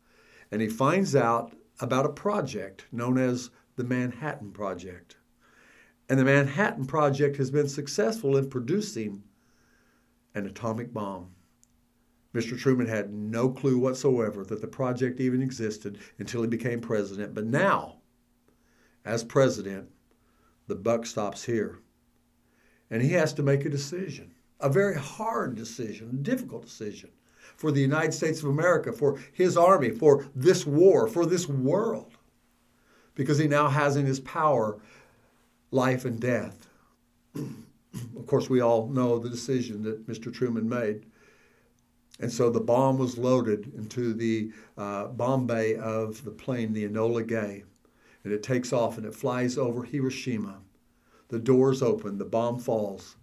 and 0.51 0.63
he 0.63 0.69
finds 0.69 1.15
out 1.15 1.55
about 1.81 2.07
a 2.07 2.11
project 2.11 2.87
known 2.91 3.19
as 3.19 3.51
the 3.77 3.85
Manhattan 3.85 4.53
Project. 4.53 5.17
And 6.09 6.19
the 6.19 6.25
Manhattan 6.25 6.87
Project 6.87 7.37
has 7.37 7.51
been 7.51 7.69
successful 7.69 8.37
in 8.37 8.49
producing 8.49 9.23
an 10.35 10.47
atomic 10.47 10.93
bomb. 10.93 11.33
Mr. 12.35 12.59
Truman 12.59 12.87
had 12.87 13.13
no 13.13 13.49
clue 13.49 13.79
whatsoever 13.79 14.45
that 14.45 14.61
the 14.61 14.67
project 14.67 15.21
even 15.21 15.43
existed 15.43 15.99
until 16.19 16.43
he 16.43 16.49
became 16.49 16.81
president. 16.81 17.35
But 17.35 17.47
now, 17.47 17.97
as 19.05 19.25
president, 19.25 19.89
the 20.67 20.75
buck 20.75 21.07
stops 21.07 21.45
here. 21.45 21.79
And 22.91 23.03
he 23.03 23.11
has 23.11 23.33
to 23.35 23.43
make 23.43 23.65
a 23.65 23.71
decision, 23.71 24.33
a 24.61 24.69
very 24.69 24.97
hard 24.97 25.57
decision, 25.57 26.11
a 26.11 26.23
difficult 26.23 26.65
decision 26.65 27.11
for 27.57 27.73
the 27.73 27.81
United 27.81 28.13
States 28.13 28.41
of 28.43 28.49
America, 28.49 28.93
for 28.93 29.19
his 29.33 29.57
army, 29.57 29.91
for 29.91 30.27
this 30.35 30.67
war, 30.67 31.09
for 31.09 31.27
this 31.27 31.49
world. 31.49 32.13
Because 33.15 33.39
he 33.39 33.49
now 33.49 33.69
has 33.69 33.97
in 33.97 34.05
his 34.05 34.21
power 34.21 34.79
life 35.71 36.05
and 36.05 36.21
death. 36.21 36.69
of 37.35 38.27
course, 38.27 38.51
we 38.51 38.61
all 38.61 38.89
know 38.89 39.19
the 39.19 39.31
decision 39.31 39.83
that 39.83 40.07
Mr. 40.07 40.33
Truman 40.33 40.69
made. 40.69 41.07
And 42.21 42.33
so 42.33 42.51
the 42.51 42.61
bomb 42.61 42.99
was 42.99 43.19
loaded 43.19 43.73
into 43.77 44.15
the 44.15 44.53
uh, 44.77 45.07
bomb 45.09 45.47
bay 45.47 45.77
of 45.77 46.25
the 46.25 46.31
plane, 46.31 46.73
the 46.73 46.89
Enola 46.89 47.27
Gay. 47.27 47.65
And 48.27 48.35
it 48.35 48.43
takes 48.43 48.73
off 48.73 48.99
and 48.99 49.07
it 49.07 49.15
flies 49.15 49.57
over 49.57 49.85
Hiroshima. 49.85 50.59
The 51.29 51.39
doors 51.39 51.81
open, 51.81 52.19
the 52.19 52.25
bomb 52.25 52.59
falls. 52.59 53.15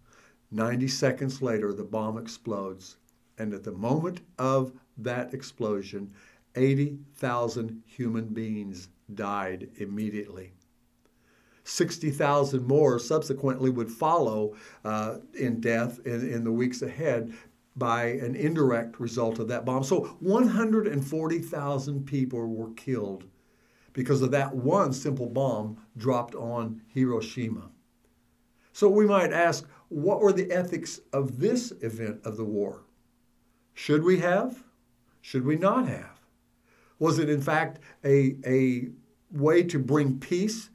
90 0.50 0.88
seconds 0.88 1.42
later, 1.42 1.74
the 1.74 1.84
bomb 1.84 2.18
explodes. 2.18 2.96
And 3.38 3.54
at 3.54 3.66
the 3.66 3.74
moment 3.74 4.22
of 4.40 4.72
that 4.98 5.34
explosion, 5.34 6.14
80,000 6.56 7.84
human 7.86 8.28
beings 8.28 8.88
died 9.14 9.72
immediately. 9.76 10.54
60,000 11.66 12.66
more 12.66 12.98
subsequently 12.98 13.72
would 13.72 13.92
follow 13.92 14.56
uh, 14.86 15.18
in 15.34 15.60
death 15.60 16.00
in, 16.06 16.30
in 16.30 16.46
the 16.46 16.52
weeks 16.54 16.82
ahead 16.82 17.34
by 17.76 18.06
an 18.06 18.38
indirect 18.38 19.02
result 19.02 19.40
of 19.40 19.50
that 19.50 19.66
bomb. 19.66 19.84
So 19.84 20.16
140,000 20.22 22.06
people 22.06 22.48
were 22.48 22.72
killed 22.76 23.26
because 23.94 24.22
of 24.22 24.32
that 24.32 24.56
one 24.56 24.92
simple 24.92 25.28
bomb 25.28 25.78
dropped 25.96 26.36
on 26.36 26.82
Hiroshima. 26.88 27.70
So 28.74 28.90
we 28.90 29.06
might 29.06 29.32
ask, 29.32 29.68
what 29.90 30.20
were 30.20 30.34
the 30.34 30.52
ethics 30.52 31.00
of 31.14 31.40
this 31.40 31.72
event 31.82 32.22
of 32.26 32.38
the 32.38 32.44
war? 32.44 32.84
Should 33.74 34.04
we 34.04 34.20
have? 34.20 34.64
Should 35.22 35.46
we 35.46 35.56
not 35.56 35.88
have? 35.88 36.20
Was 37.00 37.20
it 37.20 37.30
in 37.30 37.42
fact 37.42 37.80
a, 38.04 38.36
a 38.46 38.90
way 39.32 39.64
to 39.64 39.80
bring 39.80 40.20
peace 40.20 40.70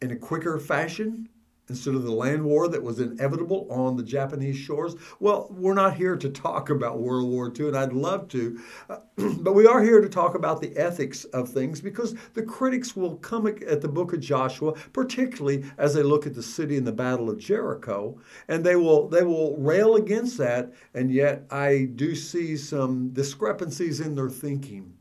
in 0.00 0.10
a 0.10 0.16
quicker 0.16 0.58
fashion 0.58 1.28
instead 1.72 1.94
of 1.94 2.02
the 2.02 2.12
land 2.12 2.44
war 2.44 2.68
that 2.68 2.82
was 2.82 3.00
inevitable 3.00 3.66
on 3.70 3.96
the 3.96 4.02
Japanese 4.02 4.56
shores? 4.56 4.94
Well, 5.20 5.48
we're 5.50 5.72
not 5.72 5.96
here 5.96 6.16
to 6.16 6.28
talk 6.28 6.68
about 6.68 7.00
World 7.00 7.30
War 7.30 7.50
II, 7.58 7.68
and 7.68 7.76
I'd 7.76 7.94
love 7.94 8.28
to, 8.28 8.60
uh, 8.90 8.98
but 9.40 9.54
we 9.54 9.66
are 9.66 9.82
here 9.82 10.02
to 10.02 10.08
talk 10.08 10.34
about 10.34 10.60
the 10.60 10.76
ethics 10.76 11.24
of 11.24 11.48
things 11.48 11.80
because 11.80 12.14
the 12.34 12.42
critics 12.42 12.94
will 12.94 13.16
come 13.16 13.46
at 13.46 13.80
the 13.80 13.88
book 13.88 14.12
of 14.12 14.20
Joshua, 14.20 14.74
particularly 14.92 15.64
as 15.78 15.94
they 15.94 16.02
look 16.02 16.26
at 16.26 16.34
the 16.34 16.42
city 16.42 16.76
and 16.76 16.86
the 16.86 16.92
Battle 16.92 17.30
of 17.30 17.38
Jericho, 17.38 18.20
and 18.48 18.62
they 18.62 18.76
will 18.76 19.08
they 19.08 19.22
will 19.22 19.56
rail 19.56 19.96
against 19.96 20.36
that, 20.38 20.72
and 20.92 21.10
yet 21.10 21.46
I 21.50 21.88
do 21.96 22.14
see 22.14 22.56
some 22.56 23.08
discrepancies 23.14 24.00
in 24.00 24.14
their 24.14 24.28
thinking. 24.28 24.92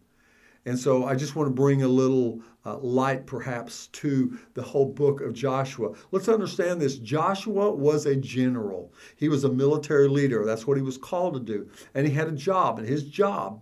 And 0.65 0.77
so 0.77 1.05
I 1.05 1.15
just 1.15 1.35
want 1.35 1.47
to 1.47 1.53
bring 1.53 1.81
a 1.81 1.87
little 1.87 2.41
uh, 2.65 2.77
light, 2.77 3.25
perhaps, 3.25 3.87
to 3.87 4.37
the 4.53 4.61
whole 4.61 4.85
book 4.85 5.21
of 5.21 5.33
Joshua. 5.33 5.93
Let's 6.11 6.29
understand 6.29 6.79
this 6.79 6.97
Joshua 6.97 7.71
was 7.71 8.05
a 8.05 8.15
general, 8.15 8.93
he 9.15 9.29
was 9.29 9.43
a 9.43 9.51
military 9.51 10.07
leader. 10.07 10.45
That's 10.45 10.67
what 10.67 10.77
he 10.77 10.83
was 10.83 10.97
called 10.97 11.33
to 11.33 11.39
do. 11.39 11.69
And 11.95 12.07
he 12.07 12.13
had 12.13 12.27
a 12.27 12.33
job, 12.33 12.77
and 12.77 12.87
his 12.87 13.03
job 13.03 13.61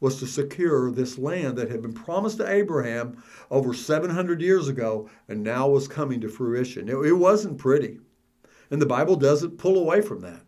was 0.00 0.18
to 0.18 0.26
secure 0.26 0.90
this 0.90 1.18
land 1.18 1.58
that 1.58 1.70
had 1.70 1.82
been 1.82 1.92
promised 1.92 2.38
to 2.38 2.50
Abraham 2.50 3.22
over 3.50 3.74
700 3.74 4.40
years 4.40 4.66
ago 4.66 5.10
and 5.28 5.42
now 5.42 5.68
was 5.68 5.86
coming 5.86 6.22
to 6.22 6.28
fruition. 6.28 6.88
It, 6.88 6.94
it 6.94 7.12
wasn't 7.12 7.58
pretty. 7.58 8.00
And 8.70 8.80
the 8.80 8.86
Bible 8.86 9.16
doesn't 9.16 9.58
pull 9.58 9.78
away 9.78 10.00
from 10.00 10.22
that. 10.22 10.40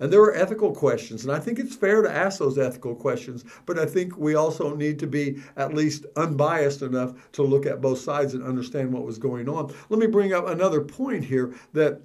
And 0.00 0.12
there 0.12 0.22
are 0.22 0.34
ethical 0.34 0.72
questions, 0.74 1.24
and 1.24 1.32
I 1.32 1.38
think 1.38 1.58
it's 1.58 1.76
fair 1.76 2.00
to 2.02 2.10
ask 2.10 2.38
those 2.38 2.58
ethical 2.58 2.94
questions, 2.94 3.44
but 3.66 3.78
I 3.78 3.84
think 3.84 4.16
we 4.16 4.34
also 4.34 4.74
need 4.74 4.98
to 5.00 5.06
be 5.06 5.42
at 5.56 5.74
least 5.74 6.06
unbiased 6.16 6.80
enough 6.80 7.30
to 7.32 7.42
look 7.42 7.66
at 7.66 7.82
both 7.82 8.00
sides 8.00 8.32
and 8.32 8.42
understand 8.42 8.92
what 8.92 9.04
was 9.04 9.18
going 9.18 9.48
on. 9.48 9.72
Let 9.90 10.00
me 10.00 10.06
bring 10.06 10.32
up 10.32 10.48
another 10.48 10.80
point 10.80 11.24
here 11.24 11.54
that 11.74 12.00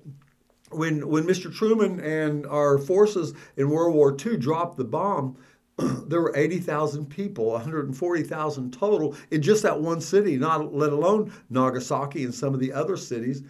when 0.71 1.07
when 1.07 1.23
Mr. 1.23 1.53
Truman 1.53 1.99
and 2.01 2.45
our 2.47 2.77
forces 2.77 3.33
in 3.55 3.69
World 3.69 3.95
War 3.95 4.15
II 4.25 4.37
dropped 4.37 4.77
the 4.77 4.83
bomb, 4.83 5.37
there 6.07 6.21
were 6.21 6.35
80,000 6.35 7.05
people, 7.05 7.51
140,000 7.51 8.73
total 8.73 9.15
in 9.31 9.41
just 9.41 9.63
that 9.63 9.79
one 9.79 10.01
city, 10.01 10.37
not 10.37 10.73
let 10.73 10.91
alone 10.91 11.31
Nagasaki 11.49 12.23
and 12.23 12.33
some 12.33 12.53
of 12.53 12.59
the 12.59 12.73
other 12.73 12.97
cities. 12.97 13.43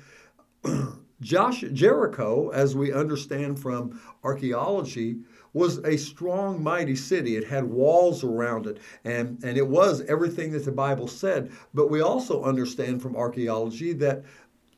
Josh, 1.25 1.61
Jericho, 1.73 2.49
as 2.49 2.75
we 2.75 2.93
understand 2.93 3.59
from 3.59 3.99
archaeology, 4.23 5.21
was 5.53 5.79
a 5.79 5.97
strong, 5.97 6.61
mighty 6.61 6.95
city. 6.95 7.35
It 7.35 7.47
had 7.47 7.63
walls 7.63 8.23
around 8.23 8.67
it, 8.67 8.77
and, 9.03 9.43
and 9.43 9.57
it 9.57 9.67
was 9.67 10.01
everything 10.01 10.51
that 10.51 10.65
the 10.65 10.71
Bible 10.71 11.07
said. 11.07 11.51
But 11.73 11.89
we 11.89 11.99
also 11.99 12.43
understand 12.43 13.01
from 13.01 13.15
archaeology 13.15 13.91
that 13.93 14.23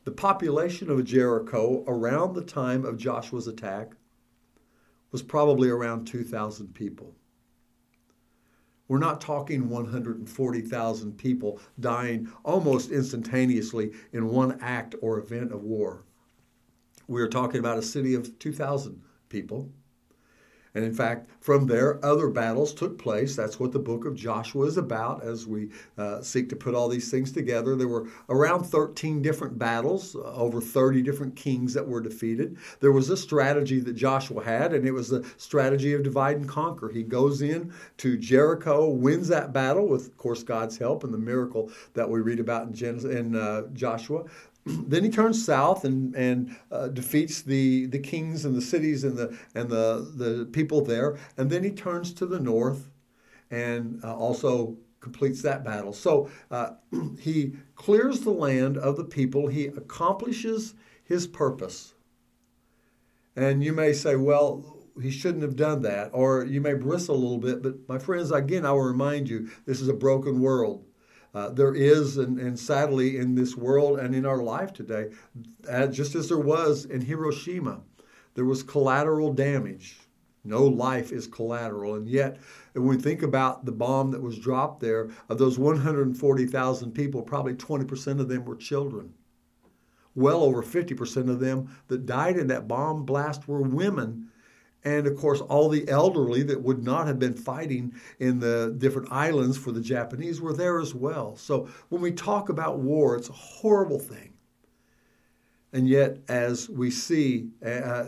the 0.04 0.10
population 0.10 0.88
of 0.88 1.04
Jericho 1.04 1.84
around 1.86 2.32
the 2.32 2.44
time 2.44 2.86
of 2.86 2.96
Joshua's 2.96 3.46
attack 3.46 3.92
was 5.12 5.20
probably 5.20 5.68
around 5.68 6.06
2,000 6.06 6.72
people. 6.72 7.14
We're 8.88 8.96
not 8.96 9.20
talking 9.20 9.68
140,000 9.68 11.18
people 11.18 11.60
dying 11.78 12.32
almost 12.42 12.90
instantaneously 12.90 13.92
in 14.14 14.30
one 14.30 14.58
act 14.62 14.94
or 15.02 15.18
event 15.18 15.52
of 15.52 15.62
war. 15.62 16.04
We 17.08 17.22
are 17.22 17.28
talking 17.28 17.58
about 17.58 17.78
a 17.78 17.82
city 17.82 18.14
of 18.14 18.38
2,000 18.38 19.02
people. 19.30 19.70
And 20.74 20.84
in 20.84 20.94
fact, 20.94 21.30
from 21.40 21.66
there, 21.66 22.04
other 22.04 22.28
battles 22.28 22.74
took 22.74 22.98
place. 22.98 23.34
That's 23.34 23.58
what 23.58 23.72
the 23.72 23.78
book 23.78 24.04
of 24.04 24.14
Joshua 24.14 24.66
is 24.66 24.76
about 24.76 25.24
as 25.24 25.46
we 25.46 25.70
uh, 25.96 26.20
seek 26.20 26.48
to 26.50 26.56
put 26.56 26.74
all 26.74 26.88
these 26.88 27.10
things 27.10 27.32
together. 27.32 27.74
There 27.74 27.88
were 27.88 28.06
around 28.28 28.64
13 28.64 29.22
different 29.22 29.58
battles, 29.58 30.14
uh, 30.14 30.20
over 30.34 30.60
30 30.60 31.02
different 31.02 31.34
kings 31.34 31.72
that 31.74 31.88
were 31.88 32.00
defeated. 32.00 32.58
There 32.80 32.92
was 32.92 33.08
a 33.08 33.16
strategy 33.16 33.80
that 33.80 33.94
Joshua 33.94 34.44
had, 34.44 34.74
and 34.74 34.86
it 34.86 34.92
was 34.92 35.08
the 35.08 35.26
strategy 35.38 35.94
of 35.94 36.02
divide 36.02 36.36
and 36.36 36.48
conquer. 36.48 36.90
He 36.90 37.02
goes 37.02 37.40
in 37.40 37.72
to 37.96 38.18
Jericho, 38.18 38.88
wins 38.88 39.28
that 39.28 39.52
battle 39.52 39.88
with, 39.88 40.06
of 40.06 40.16
course, 40.18 40.42
God's 40.42 40.76
help 40.76 41.02
and 41.02 41.12
the 41.12 41.18
miracle 41.18 41.72
that 41.94 42.08
we 42.08 42.20
read 42.20 42.40
about 42.40 42.66
in, 42.66 42.74
Genesis, 42.74 43.16
in 43.16 43.34
uh, 43.34 43.62
Joshua. 43.72 44.24
Then 44.68 45.04
he 45.04 45.10
turns 45.10 45.44
south 45.44 45.84
and 45.84 46.14
and 46.14 46.56
uh, 46.70 46.88
defeats 46.88 47.42
the 47.42 47.86
the 47.86 47.98
kings 47.98 48.44
and 48.44 48.54
the 48.54 48.62
cities 48.62 49.04
and 49.04 49.16
the 49.16 49.36
and 49.54 49.70
the 49.70 50.12
the 50.14 50.46
people 50.52 50.84
there, 50.84 51.18
and 51.36 51.50
then 51.50 51.64
he 51.64 51.70
turns 51.70 52.12
to 52.14 52.26
the 52.26 52.40
north, 52.40 52.90
and 53.50 54.02
uh, 54.04 54.14
also 54.14 54.76
completes 55.00 55.42
that 55.42 55.64
battle. 55.64 55.92
So 55.92 56.28
uh, 56.50 56.70
he 57.18 57.54
clears 57.76 58.20
the 58.20 58.30
land 58.30 58.76
of 58.76 58.96
the 58.96 59.04
people. 59.04 59.46
He 59.46 59.66
accomplishes 59.66 60.74
his 61.04 61.26
purpose. 61.26 61.94
And 63.36 63.62
you 63.62 63.72
may 63.72 63.92
say, 63.92 64.16
well, 64.16 64.78
he 65.00 65.10
shouldn't 65.10 65.44
have 65.44 65.54
done 65.54 65.82
that, 65.82 66.10
or 66.12 66.44
you 66.44 66.60
may 66.60 66.74
bristle 66.74 67.14
a 67.14 67.16
little 67.16 67.38
bit. 67.38 67.62
But 67.62 67.88
my 67.88 67.98
friends, 67.98 68.32
again, 68.32 68.66
I 68.66 68.72
will 68.72 68.80
remind 68.80 69.28
you, 69.28 69.48
this 69.64 69.80
is 69.80 69.88
a 69.88 69.94
broken 69.94 70.40
world. 70.40 70.84
Uh, 71.34 71.50
there 71.50 71.74
is, 71.74 72.16
and, 72.16 72.38
and, 72.38 72.58
sadly, 72.58 73.18
in 73.18 73.34
this 73.34 73.54
world 73.56 73.98
and 73.98 74.14
in 74.14 74.24
our 74.24 74.42
life 74.42 74.72
today, 74.72 75.10
uh, 75.68 75.86
just 75.86 76.14
as 76.14 76.28
there 76.28 76.38
was 76.38 76.86
in 76.86 77.00
Hiroshima, 77.02 77.80
there 78.34 78.46
was 78.46 78.62
collateral 78.62 79.32
damage. 79.32 79.98
No 80.44 80.64
life 80.64 81.12
is 81.12 81.26
collateral. 81.26 81.96
And 81.96 82.08
yet, 82.08 82.38
when 82.72 82.86
we 82.86 82.96
think 82.96 83.22
about 83.22 83.66
the 83.66 83.72
bomb 83.72 84.10
that 84.12 84.22
was 84.22 84.38
dropped 84.38 84.80
there, 84.80 85.10
of 85.28 85.36
those 85.36 85.58
140,000 85.58 86.92
people, 86.92 87.22
probably 87.22 87.54
20% 87.54 88.20
of 88.20 88.28
them 88.28 88.44
were 88.44 88.56
children. 88.56 89.12
well 90.14 90.42
over 90.42 90.62
50% 90.62 91.28
of 91.28 91.40
them 91.40 91.68
that 91.88 92.06
died 92.06 92.36
in 92.36 92.46
that 92.46 92.66
bomb 92.66 93.04
blast 93.04 93.46
were 93.46 93.60
women. 93.62 94.27
And 94.84 95.06
of 95.06 95.16
course, 95.16 95.40
all 95.40 95.68
the 95.68 95.88
elderly 95.88 96.42
that 96.44 96.62
would 96.62 96.84
not 96.84 97.06
have 97.06 97.18
been 97.18 97.34
fighting 97.34 97.94
in 98.20 98.38
the 98.38 98.74
different 98.78 99.10
islands 99.10 99.58
for 99.58 99.72
the 99.72 99.80
Japanese 99.80 100.40
were 100.40 100.52
there 100.52 100.78
as 100.78 100.94
well. 100.94 101.36
So 101.36 101.68
when 101.88 102.00
we 102.00 102.12
talk 102.12 102.48
about 102.48 102.78
war, 102.78 103.16
it's 103.16 103.28
a 103.28 103.32
horrible 103.32 103.98
thing. 103.98 104.32
And 105.72 105.88
yet, 105.88 106.18
as 106.28 106.68
we 106.68 106.90
see, 106.90 107.50
uh, 107.64 108.06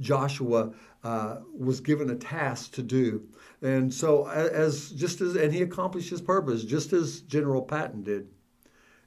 Joshua 0.00 0.72
uh, 1.04 1.36
was 1.56 1.80
given 1.80 2.10
a 2.10 2.16
task 2.16 2.72
to 2.72 2.82
do. 2.82 3.28
And 3.60 3.92
so, 3.92 4.28
as 4.28 4.90
just 4.92 5.20
as, 5.20 5.34
and 5.34 5.52
he 5.52 5.62
accomplished 5.62 6.10
his 6.10 6.20
purpose, 6.20 6.64
just 6.64 6.92
as 6.92 7.22
General 7.22 7.62
Patton 7.62 8.04
did, 8.04 8.28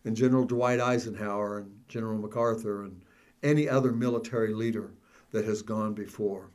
and 0.03 0.15
General 0.15 0.45
Dwight 0.45 0.79
Eisenhower, 0.79 1.60
and 1.60 1.71
General 1.88 2.19
MacArthur, 2.19 2.83
and 2.83 3.01
any 3.43 3.67
other 3.67 3.91
military 3.91 4.53
leader 4.53 4.91
that 5.31 5.45
has 5.45 5.62
gone 5.62 5.93
before. 5.93 6.50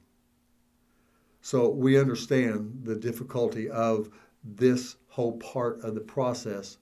So, 1.47 1.69
we 1.69 1.97
understand 1.97 2.81
the 2.83 2.97
difficulty 2.97 3.71
of 3.71 4.11
this 4.43 4.97
whole 5.07 5.39
part 5.39 5.81
of 5.85 5.95
the 5.95 6.01
process. 6.01 6.79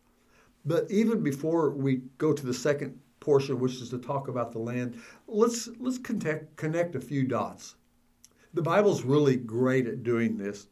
But 0.65 0.91
even 0.91 1.23
before 1.23 1.69
we 1.69 2.05
go 2.17 2.33
to 2.33 2.47
the 2.47 2.55
second 2.55 2.99
portion, 3.21 3.61
which 3.61 3.75
is 3.83 3.91
to 3.91 3.99
talk 3.99 4.29
about 4.29 4.53
the 4.53 4.61
land, 4.61 4.99
let's 5.27 5.69
let's 5.79 5.99
connect 5.99 6.57
connect 6.57 6.95
a 6.95 7.01
few 7.03 7.25
dots. 7.25 7.75
The 8.55 8.63
Bible's 8.63 9.05
really 9.05 9.37
great 9.37 9.87
at 9.87 10.03
doing 10.03 10.39
this. 10.39 10.67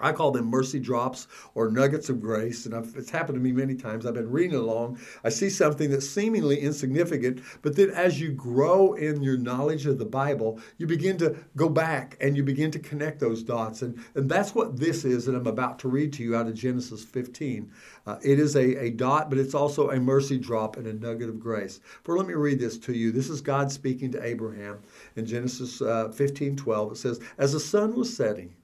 I 0.00 0.12
call 0.12 0.30
them 0.32 0.46
mercy 0.46 0.80
drops 0.80 1.28
or 1.54 1.70
nuggets 1.70 2.08
of 2.08 2.20
grace, 2.20 2.66
and 2.66 2.74
I've, 2.74 2.94
it's 2.96 3.10
happened 3.10 3.36
to 3.36 3.40
me 3.40 3.52
many 3.52 3.74
times. 3.74 4.06
I've 4.06 4.14
been 4.14 4.30
reading 4.30 4.56
along, 4.56 4.98
I 5.22 5.28
see 5.28 5.48
something 5.48 5.90
that's 5.90 6.08
seemingly 6.08 6.60
insignificant, 6.60 7.40
but 7.62 7.76
then 7.76 7.90
as 7.90 8.20
you 8.20 8.32
grow 8.32 8.94
in 8.94 9.22
your 9.22 9.36
knowledge 9.36 9.86
of 9.86 9.98
the 9.98 10.04
Bible, 10.04 10.60
you 10.78 10.86
begin 10.86 11.16
to 11.18 11.36
go 11.56 11.68
back 11.68 12.16
and 12.20 12.36
you 12.36 12.42
begin 12.42 12.70
to 12.72 12.78
connect 12.78 13.20
those 13.20 13.42
dots, 13.42 13.82
and, 13.82 13.98
and 14.14 14.28
that's 14.28 14.54
what 14.54 14.78
this 14.78 15.04
is 15.04 15.26
that 15.26 15.34
I'm 15.34 15.46
about 15.46 15.78
to 15.80 15.88
read 15.88 16.12
to 16.14 16.22
you 16.22 16.36
out 16.36 16.46
of 16.46 16.54
Genesis 16.54 17.04
15. 17.04 17.70
Uh, 18.06 18.18
it 18.22 18.38
is 18.38 18.56
a, 18.56 18.84
a 18.84 18.90
dot, 18.90 19.30
but 19.30 19.38
it's 19.38 19.54
also 19.54 19.90
a 19.90 20.00
mercy 20.00 20.38
drop 20.38 20.76
and 20.76 20.86
a 20.86 20.92
nugget 20.92 21.28
of 21.28 21.40
grace. 21.40 21.80
For 22.02 22.16
let 22.16 22.26
me 22.26 22.34
read 22.34 22.58
this 22.58 22.78
to 22.78 22.92
you. 22.92 23.12
This 23.12 23.30
is 23.30 23.40
God 23.40 23.72
speaking 23.72 24.10
to 24.12 24.24
Abraham 24.24 24.78
in 25.16 25.24
Genesis 25.24 25.80
uh, 25.80 26.08
15 26.08 26.56
12. 26.56 26.92
It 26.92 26.96
says, 26.96 27.20
As 27.38 27.52
the 27.52 27.60
sun 27.60 27.94
was 27.94 28.14
setting, 28.14 28.54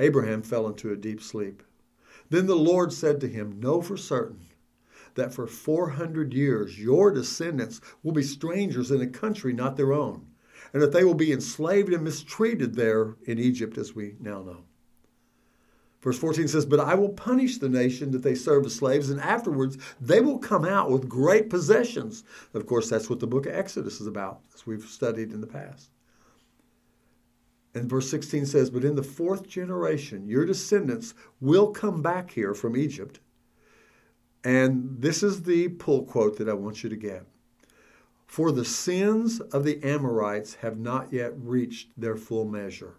Abraham 0.00 0.42
fell 0.42 0.66
into 0.66 0.90
a 0.90 0.96
deep 0.96 1.22
sleep. 1.22 1.62
Then 2.30 2.46
the 2.46 2.56
Lord 2.56 2.92
said 2.92 3.20
to 3.20 3.28
him, 3.28 3.60
Know 3.60 3.82
for 3.82 3.96
certain 3.96 4.46
that 5.14 5.34
for 5.34 5.46
400 5.46 6.32
years 6.32 6.78
your 6.78 7.10
descendants 7.10 7.80
will 8.02 8.12
be 8.12 8.22
strangers 8.22 8.90
in 8.90 9.00
a 9.00 9.06
country 9.06 9.52
not 9.52 9.76
their 9.76 9.92
own, 9.92 10.26
and 10.72 10.80
that 10.80 10.92
they 10.92 11.04
will 11.04 11.14
be 11.14 11.32
enslaved 11.32 11.92
and 11.92 12.02
mistreated 12.02 12.74
there 12.74 13.16
in 13.24 13.38
Egypt, 13.38 13.76
as 13.76 13.94
we 13.94 14.16
now 14.20 14.42
know. 14.42 14.64
Verse 16.00 16.18
14 16.18 16.48
says, 16.48 16.64
But 16.64 16.80
I 16.80 16.94
will 16.94 17.10
punish 17.10 17.58
the 17.58 17.68
nation 17.68 18.10
that 18.12 18.22
they 18.22 18.34
serve 18.34 18.64
as 18.64 18.76
slaves, 18.76 19.10
and 19.10 19.20
afterwards 19.20 19.76
they 20.00 20.20
will 20.20 20.38
come 20.38 20.64
out 20.64 20.90
with 20.90 21.08
great 21.08 21.50
possessions. 21.50 22.24
Of 22.54 22.66
course, 22.66 22.88
that's 22.88 23.10
what 23.10 23.20
the 23.20 23.26
book 23.26 23.44
of 23.44 23.54
Exodus 23.54 24.00
is 24.00 24.06
about, 24.06 24.40
as 24.54 24.66
we've 24.66 24.84
studied 24.84 25.32
in 25.32 25.42
the 25.42 25.46
past. 25.46 25.90
And 27.74 27.88
verse 27.88 28.10
16 28.10 28.46
says, 28.46 28.70
But 28.70 28.84
in 28.84 28.96
the 28.96 29.02
fourth 29.02 29.46
generation, 29.46 30.26
your 30.26 30.44
descendants 30.44 31.14
will 31.40 31.68
come 31.68 32.02
back 32.02 32.30
here 32.30 32.52
from 32.52 32.76
Egypt. 32.76 33.20
And 34.42 34.96
this 35.00 35.22
is 35.22 35.42
the 35.42 35.68
pull 35.68 36.04
quote 36.04 36.38
that 36.38 36.48
I 36.48 36.54
want 36.54 36.82
you 36.82 36.90
to 36.90 36.96
get. 36.96 37.26
For 38.26 38.52
the 38.52 38.64
sins 38.64 39.40
of 39.40 39.64
the 39.64 39.82
Amorites 39.82 40.54
have 40.54 40.78
not 40.78 41.12
yet 41.12 41.32
reached 41.36 41.90
their 41.96 42.16
full 42.16 42.44
measure. 42.44 42.94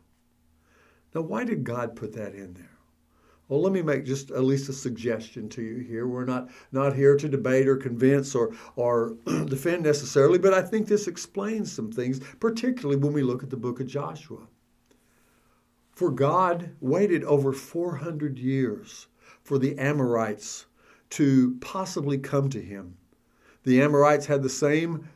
Now, 1.16 1.22
why 1.22 1.44
did 1.44 1.64
God 1.64 1.96
put 1.96 2.14
that 2.14 2.36
in 2.36 2.54
there? 2.54 2.78
Well, 3.48 3.62
let 3.62 3.74
me 3.74 3.82
make 3.82 4.06
just 4.06 4.32
at 4.32 4.44
least 4.44 4.70
a 4.70 4.74
suggestion 4.74 5.50
to 5.50 5.62
you 5.62 5.80
here. 5.80 6.08
We're 6.08 6.24
not, 6.24 6.50
not 6.72 6.96
here 6.96 7.18
to 7.18 7.28
debate 7.28 7.68
or 7.68 7.76
convince 7.76 8.34
or, 8.34 8.54
or 8.78 9.18
defend 9.26 9.84
necessarily, 9.84 10.40
but 10.40 10.54
I 10.54 10.62
think 10.62 10.88
this 10.88 11.08
explains 11.08 11.70
some 11.70 11.92
things, 11.92 12.22
particularly 12.40 12.96
when 12.96 13.12
we 13.12 13.24
look 13.24 13.44
at 13.44 13.50
the 13.50 13.58
book 13.58 13.82
of 13.82 13.88
Joshua. 13.88 14.48
For 15.92 16.12
God 16.12 16.72
waited 16.80 17.24
over 17.24 17.54
400 17.54 18.40
years 18.40 19.08
for 19.44 19.58
the 19.58 19.78
Amorites 19.78 20.66
to 21.12 21.58
possibly 21.60 22.18
come 22.18 22.50
to 22.50 22.62
him. 22.62 22.98
The 23.64 23.82
Amorites 23.82 24.26
had 24.26 24.42
the 24.42 24.50
same 24.50 25.08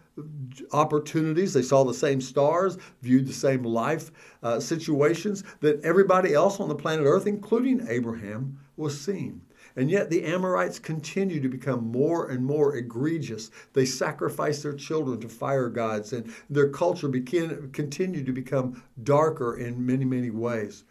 opportunities. 0.72 1.54
They 1.54 1.62
saw 1.62 1.84
the 1.84 1.94
same 1.94 2.22
stars, 2.22 2.78
viewed 3.02 3.28
the 3.28 3.34
same 3.34 3.64
life 3.64 4.12
uh, 4.44 4.60
situations 4.60 5.44
that 5.62 5.84
everybody 5.84 6.34
else 6.34 6.60
on 6.60 6.70
the 6.70 6.76
planet 6.76 7.06
Earth, 7.06 7.28
including 7.28 7.88
Abraham, 7.88 8.60
was 8.78 9.00
seeing. 9.00 9.42
And 9.76 9.92
yet 9.92 10.10
the 10.10 10.24
Amorites 10.24 10.80
continue 10.80 11.42
to 11.42 11.50
become 11.50 11.92
more 11.92 12.30
and 12.30 12.46
more 12.46 12.76
egregious. 12.76 13.52
They 13.74 13.86
sacrifice 13.86 14.64
their 14.64 14.74
children 14.74 15.20
to 15.20 15.30
fire 15.30 15.70
gods, 15.70 16.14
and 16.14 16.34
their 16.50 16.70
culture 16.70 17.10
begin, 17.10 17.70
continued 17.74 18.26
to 18.28 18.32
become 18.32 18.84
darker 19.04 19.58
in 19.58 19.86
many, 19.86 20.06
many 20.06 20.30
ways. 20.30 20.86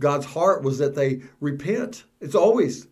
God's 0.00 0.26
heart 0.26 0.62
was 0.62 0.78
that 0.78 0.94
they 0.94 1.22
repent. 1.40 2.04
It's 2.20 2.34
always 2.34 2.88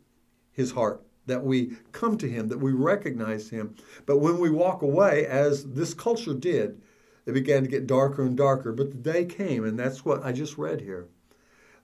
his 0.52 0.72
heart 0.72 1.02
that 1.26 1.44
we 1.44 1.76
come 1.92 2.16
to 2.18 2.28
him, 2.28 2.48
that 2.48 2.58
we 2.58 2.72
recognize 2.72 3.50
him. 3.50 3.74
But 4.06 4.18
when 4.18 4.38
we 4.38 4.48
walk 4.48 4.80
away, 4.80 5.26
as 5.26 5.64
this 5.64 5.92
culture 5.92 6.34
did, 6.34 6.80
it 7.26 7.32
began 7.32 7.62
to 7.62 7.68
get 7.68 7.86
darker 7.86 8.22
and 8.22 8.34
darker. 8.34 8.72
But 8.72 8.90
the 8.90 8.96
day 8.96 9.26
came, 9.26 9.64
and 9.64 9.78
that's 9.78 10.06
what 10.06 10.24
I 10.24 10.32
just 10.32 10.56
read 10.56 10.80
here 10.80 11.06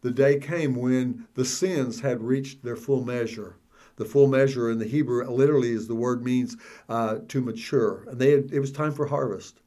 the 0.05 0.11
day 0.11 0.39
came 0.39 0.75
when 0.75 1.27
the 1.35 1.47
sins 1.47 2.03
had 2.03 2.21
reached 2.21 2.63
their 2.63 2.77
full 2.77 3.03
measure. 3.03 3.57
The 3.97 4.05
full 4.05 4.29
measure 4.29 4.71
in 4.71 4.79
the 4.79 4.85
Hebrew 4.85 5.27
literally 5.27 5.71
is 5.71 5.89
the 5.89 5.95
word 5.95 6.23
means 6.23 6.59
uh, 6.91 7.21
to 7.29 7.41
mature. 7.41 8.05
And 8.07 8.21
they 8.21 8.33
had, 8.33 8.53
it 8.53 8.61
was 8.61 8.71
time 8.71 8.93
for 8.93 9.07
harvest. 9.07 9.63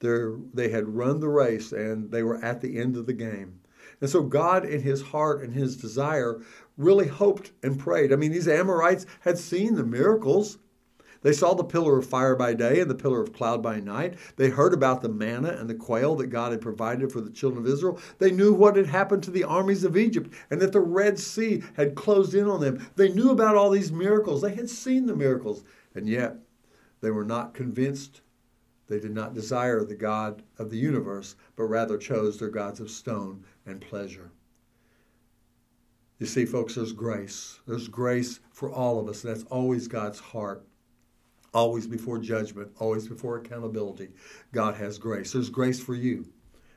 They're, 0.00 0.34
they 0.52 0.68
had 0.68 0.94
run 0.94 1.20
the 1.20 1.30
race 1.30 1.72
and 1.72 2.10
they 2.10 2.22
were 2.22 2.36
at 2.44 2.60
the 2.60 2.78
end 2.78 2.98
of 2.98 3.06
the 3.06 3.14
game. 3.14 3.60
And 4.02 4.10
so 4.10 4.22
God, 4.22 4.66
in 4.66 4.82
his 4.82 5.00
heart 5.00 5.42
and 5.42 5.54
his 5.54 5.78
desire, 5.78 6.42
really 6.76 7.08
hoped 7.08 7.52
and 7.62 7.80
prayed. 7.80 8.12
I 8.12 8.16
mean, 8.16 8.32
these 8.32 8.48
Amorites 8.48 9.06
had 9.20 9.38
seen 9.38 9.76
the 9.76 9.84
miracles. 9.84 10.58
They 11.22 11.32
saw 11.32 11.54
the 11.54 11.62
pillar 11.62 11.98
of 11.98 12.06
fire 12.06 12.34
by 12.34 12.52
day 12.54 12.80
and 12.80 12.90
the 12.90 12.96
pillar 12.96 13.22
of 13.22 13.32
cloud 13.32 13.62
by 13.62 13.78
night. 13.78 14.14
They 14.36 14.50
heard 14.50 14.74
about 14.74 15.02
the 15.02 15.08
manna 15.08 15.50
and 15.50 15.70
the 15.70 15.74
quail 15.74 16.16
that 16.16 16.26
God 16.26 16.50
had 16.50 16.60
provided 16.60 17.12
for 17.12 17.20
the 17.20 17.30
children 17.30 17.64
of 17.64 17.72
Israel. 17.72 18.00
They 18.18 18.32
knew 18.32 18.52
what 18.52 18.74
had 18.74 18.86
happened 18.86 19.22
to 19.24 19.30
the 19.30 19.44
armies 19.44 19.84
of 19.84 19.96
Egypt 19.96 20.32
and 20.50 20.60
that 20.60 20.72
the 20.72 20.80
Red 20.80 21.20
Sea 21.20 21.62
had 21.74 21.94
closed 21.94 22.34
in 22.34 22.48
on 22.48 22.60
them. 22.60 22.84
They 22.96 23.08
knew 23.08 23.30
about 23.30 23.56
all 23.56 23.70
these 23.70 23.92
miracles. 23.92 24.42
They 24.42 24.54
had 24.54 24.68
seen 24.68 25.06
the 25.06 25.14
miracles. 25.14 25.62
And 25.94 26.08
yet, 26.08 26.38
they 27.00 27.12
were 27.12 27.24
not 27.24 27.54
convinced. 27.54 28.22
They 28.88 28.98
did 28.98 29.14
not 29.14 29.32
desire 29.32 29.84
the 29.84 29.94
God 29.94 30.42
of 30.58 30.70
the 30.70 30.78
universe, 30.78 31.36
but 31.54 31.64
rather 31.64 31.98
chose 31.98 32.38
their 32.38 32.48
gods 32.48 32.80
of 32.80 32.90
stone 32.90 33.44
and 33.64 33.80
pleasure. 33.80 34.32
You 36.18 36.26
see, 36.26 36.44
folks, 36.46 36.74
there's 36.74 36.92
grace. 36.92 37.60
There's 37.66 37.88
grace 37.88 38.40
for 38.50 38.70
all 38.70 38.98
of 38.98 39.08
us. 39.08 39.22
That's 39.22 39.44
always 39.44 39.88
God's 39.88 40.18
heart 40.18 40.66
always 41.54 41.86
before 41.86 42.18
judgment, 42.18 42.70
always 42.78 43.08
before 43.08 43.38
accountability. 43.38 44.08
God 44.52 44.74
has 44.76 44.98
grace. 44.98 45.32
There's 45.32 45.50
grace 45.50 45.80
for 45.80 45.94
you, 45.94 46.26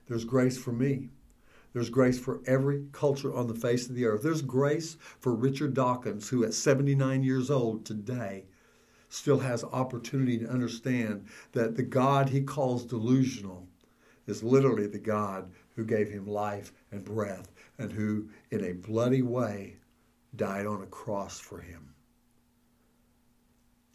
there's 0.08 0.26
grace 0.26 0.58
for 0.58 0.72
me. 0.72 1.10
There's 1.74 1.90
grace 1.90 2.18
for 2.18 2.40
every 2.48 2.86
culture 2.94 3.34
on 3.36 3.48
the 3.48 3.54
face 3.54 3.90
of 3.90 3.96
the 3.96 4.06
earth. 4.06 4.24
There's 4.24 4.42
grace 4.42 4.96
for 5.20 5.36
Richard 5.36 5.74
Dawkins, 5.74 6.30
who 6.30 6.46
at 6.46 6.54
79 6.54 7.22
years 7.22 7.52
old 7.52 7.86
today 7.86 8.46
still 9.10 9.40
has 9.40 9.64
opportunity 9.66 10.38
to 10.38 10.50
understand 10.50 11.26
that 11.52 11.76
the 11.76 11.84
God 11.84 12.30
he 12.30 12.42
calls 12.42 12.86
delusional 12.86 13.68
is 14.28 14.44
literally 14.44 14.88
the 14.88 15.00
God 15.00 15.52
who 15.76 15.86
gave 15.86 16.10
him 16.10 16.26
life 16.26 16.72
and 16.92 17.04
breath 17.04 17.52
and 17.78 17.92
who, 17.92 18.30
in 18.52 18.64
a 18.64 18.74
bloody 18.74 19.22
way, 19.22 19.78
died 20.36 20.66
on 20.66 20.82
a 20.82 20.88
cross 20.88 21.40
for 21.40 21.60
him. 21.60 21.95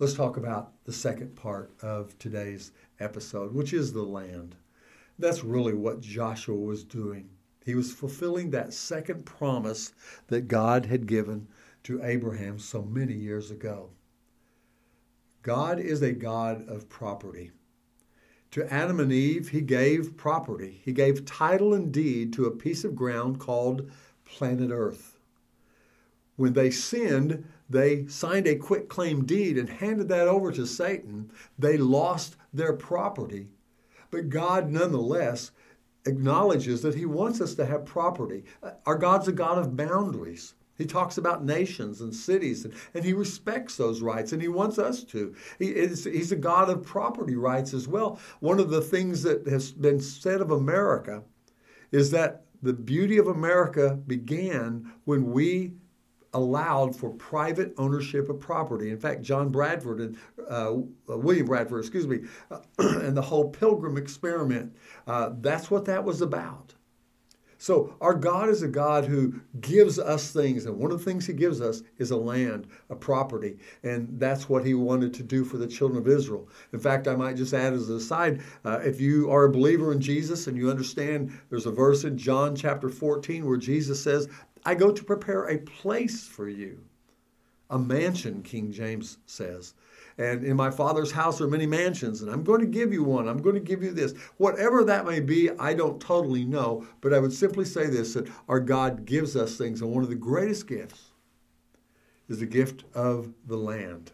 Let's 0.00 0.14
talk 0.14 0.38
about 0.38 0.72
the 0.84 0.94
second 0.94 1.36
part 1.36 1.74
of 1.82 2.18
today's 2.18 2.72
episode, 3.00 3.52
which 3.52 3.74
is 3.74 3.92
the 3.92 4.02
land. 4.02 4.56
That's 5.18 5.44
really 5.44 5.74
what 5.74 6.00
Joshua 6.00 6.56
was 6.56 6.84
doing. 6.84 7.28
He 7.66 7.74
was 7.74 7.92
fulfilling 7.92 8.48
that 8.50 8.72
second 8.72 9.26
promise 9.26 9.92
that 10.28 10.48
God 10.48 10.86
had 10.86 11.06
given 11.06 11.48
to 11.82 12.02
Abraham 12.02 12.58
so 12.58 12.80
many 12.80 13.12
years 13.12 13.50
ago. 13.50 13.90
God 15.42 15.78
is 15.78 16.00
a 16.00 16.12
God 16.12 16.66
of 16.66 16.88
property. 16.88 17.50
To 18.52 18.72
Adam 18.72 19.00
and 19.00 19.12
Eve, 19.12 19.50
he 19.50 19.60
gave 19.60 20.16
property. 20.16 20.80
He 20.82 20.94
gave 20.94 21.26
title 21.26 21.74
and 21.74 21.92
deed 21.92 22.32
to 22.32 22.46
a 22.46 22.56
piece 22.56 22.84
of 22.84 22.96
ground 22.96 23.38
called 23.38 23.90
planet 24.24 24.70
Earth. 24.72 25.09
When 26.40 26.54
they 26.54 26.70
sinned, 26.70 27.44
they 27.68 28.06
signed 28.06 28.46
a 28.46 28.56
quit 28.56 28.88
claim 28.88 29.26
deed 29.26 29.58
and 29.58 29.68
handed 29.68 30.08
that 30.08 30.26
over 30.26 30.50
to 30.50 30.66
Satan. 30.66 31.30
They 31.58 31.76
lost 31.76 32.36
their 32.50 32.72
property. 32.72 33.48
But 34.10 34.30
God, 34.30 34.70
nonetheless, 34.70 35.50
acknowledges 36.06 36.80
that 36.80 36.94
He 36.94 37.04
wants 37.04 37.42
us 37.42 37.54
to 37.56 37.66
have 37.66 37.84
property. 37.84 38.44
Uh, 38.62 38.70
our 38.86 38.96
God's 38.96 39.28
a 39.28 39.32
God 39.32 39.58
of 39.58 39.76
boundaries. 39.76 40.54
He 40.78 40.86
talks 40.86 41.18
about 41.18 41.44
nations 41.44 42.00
and 42.00 42.16
cities, 42.16 42.64
and, 42.64 42.72
and 42.94 43.04
he 43.04 43.12
respects 43.12 43.76
those 43.76 44.00
rights, 44.00 44.32
and 44.32 44.40
he 44.40 44.48
wants 44.48 44.78
us 44.78 45.04
to. 45.04 45.34
He, 45.58 45.74
he's 45.74 46.32
a 46.32 46.36
God 46.36 46.70
of 46.70 46.82
property 46.82 47.36
rights 47.36 47.74
as 47.74 47.86
well. 47.86 48.18
One 48.40 48.58
of 48.58 48.70
the 48.70 48.80
things 48.80 49.22
that 49.24 49.46
has 49.46 49.72
been 49.72 50.00
said 50.00 50.40
of 50.40 50.50
America 50.50 51.22
is 51.92 52.10
that 52.12 52.44
the 52.62 52.72
beauty 52.72 53.18
of 53.18 53.26
America 53.26 53.98
began 54.06 54.90
when 55.04 55.32
we 55.32 55.74
allowed 56.34 56.94
for 56.94 57.10
private 57.10 57.74
ownership 57.78 58.28
of 58.28 58.38
property. 58.38 58.90
In 58.90 58.98
fact, 58.98 59.22
John 59.22 59.48
Bradford 59.48 60.00
and 60.00 60.16
uh, 60.48 60.74
William 61.06 61.46
Bradford, 61.46 61.80
excuse 61.80 62.06
me, 62.06 62.20
and 62.78 63.16
the 63.16 63.22
whole 63.22 63.48
Pilgrim 63.48 63.96
experiment, 63.96 64.74
uh, 65.06 65.30
that's 65.40 65.70
what 65.70 65.84
that 65.86 66.04
was 66.04 66.20
about. 66.20 66.74
So, 67.62 67.94
our 68.00 68.14
God 68.14 68.48
is 68.48 68.62
a 68.62 68.68
God 68.68 69.04
who 69.04 69.38
gives 69.60 69.98
us 69.98 70.32
things, 70.32 70.64
and 70.64 70.78
one 70.78 70.92
of 70.92 70.98
the 70.98 71.04
things 71.04 71.26
He 71.26 71.34
gives 71.34 71.60
us 71.60 71.82
is 71.98 72.10
a 72.10 72.16
land, 72.16 72.66
a 72.88 72.96
property, 72.96 73.58
and 73.82 74.08
that's 74.18 74.48
what 74.48 74.64
He 74.64 74.72
wanted 74.72 75.12
to 75.12 75.22
do 75.22 75.44
for 75.44 75.58
the 75.58 75.66
children 75.66 76.00
of 76.00 76.08
Israel. 76.08 76.48
In 76.72 76.78
fact, 76.78 77.06
I 77.06 77.14
might 77.14 77.36
just 77.36 77.52
add 77.52 77.74
as 77.74 77.90
an 77.90 77.96
aside 77.98 78.40
uh, 78.64 78.80
if 78.82 78.98
you 78.98 79.30
are 79.30 79.44
a 79.44 79.52
believer 79.52 79.92
in 79.92 80.00
Jesus 80.00 80.46
and 80.46 80.56
you 80.56 80.70
understand, 80.70 81.38
there's 81.50 81.66
a 81.66 81.70
verse 81.70 82.04
in 82.04 82.16
John 82.16 82.56
chapter 82.56 82.88
14 82.88 83.44
where 83.44 83.58
Jesus 83.58 84.02
says, 84.02 84.26
I 84.64 84.74
go 84.74 84.92
to 84.92 85.04
prepare 85.04 85.44
a 85.44 85.58
place 85.58 86.26
for 86.26 86.48
you. 86.48 86.80
A 87.70 87.78
mansion, 87.78 88.42
King 88.42 88.72
James 88.72 89.18
says. 89.26 89.74
And 90.18 90.44
in 90.44 90.56
my 90.56 90.70
father's 90.70 91.12
house 91.12 91.40
are 91.40 91.46
many 91.46 91.66
mansions, 91.66 92.20
and 92.20 92.30
I'm 92.30 92.42
going 92.42 92.60
to 92.60 92.66
give 92.66 92.92
you 92.92 93.04
one. 93.04 93.28
I'm 93.28 93.40
going 93.40 93.54
to 93.54 93.60
give 93.60 93.82
you 93.82 93.92
this. 93.92 94.12
Whatever 94.36 94.84
that 94.84 95.06
may 95.06 95.20
be, 95.20 95.50
I 95.50 95.72
don't 95.72 96.00
totally 96.00 96.44
know, 96.44 96.86
but 97.00 97.14
I 97.14 97.20
would 97.20 97.32
simply 97.32 97.64
say 97.64 97.86
this 97.86 98.14
that 98.14 98.28
our 98.48 98.60
God 98.60 99.06
gives 99.06 99.36
us 99.36 99.56
things, 99.56 99.80
and 99.80 99.92
one 99.92 100.02
of 100.02 100.10
the 100.10 100.16
greatest 100.16 100.66
gifts 100.66 101.12
is 102.28 102.40
the 102.40 102.46
gift 102.46 102.84
of 102.94 103.32
the 103.46 103.56
land. 103.56 104.12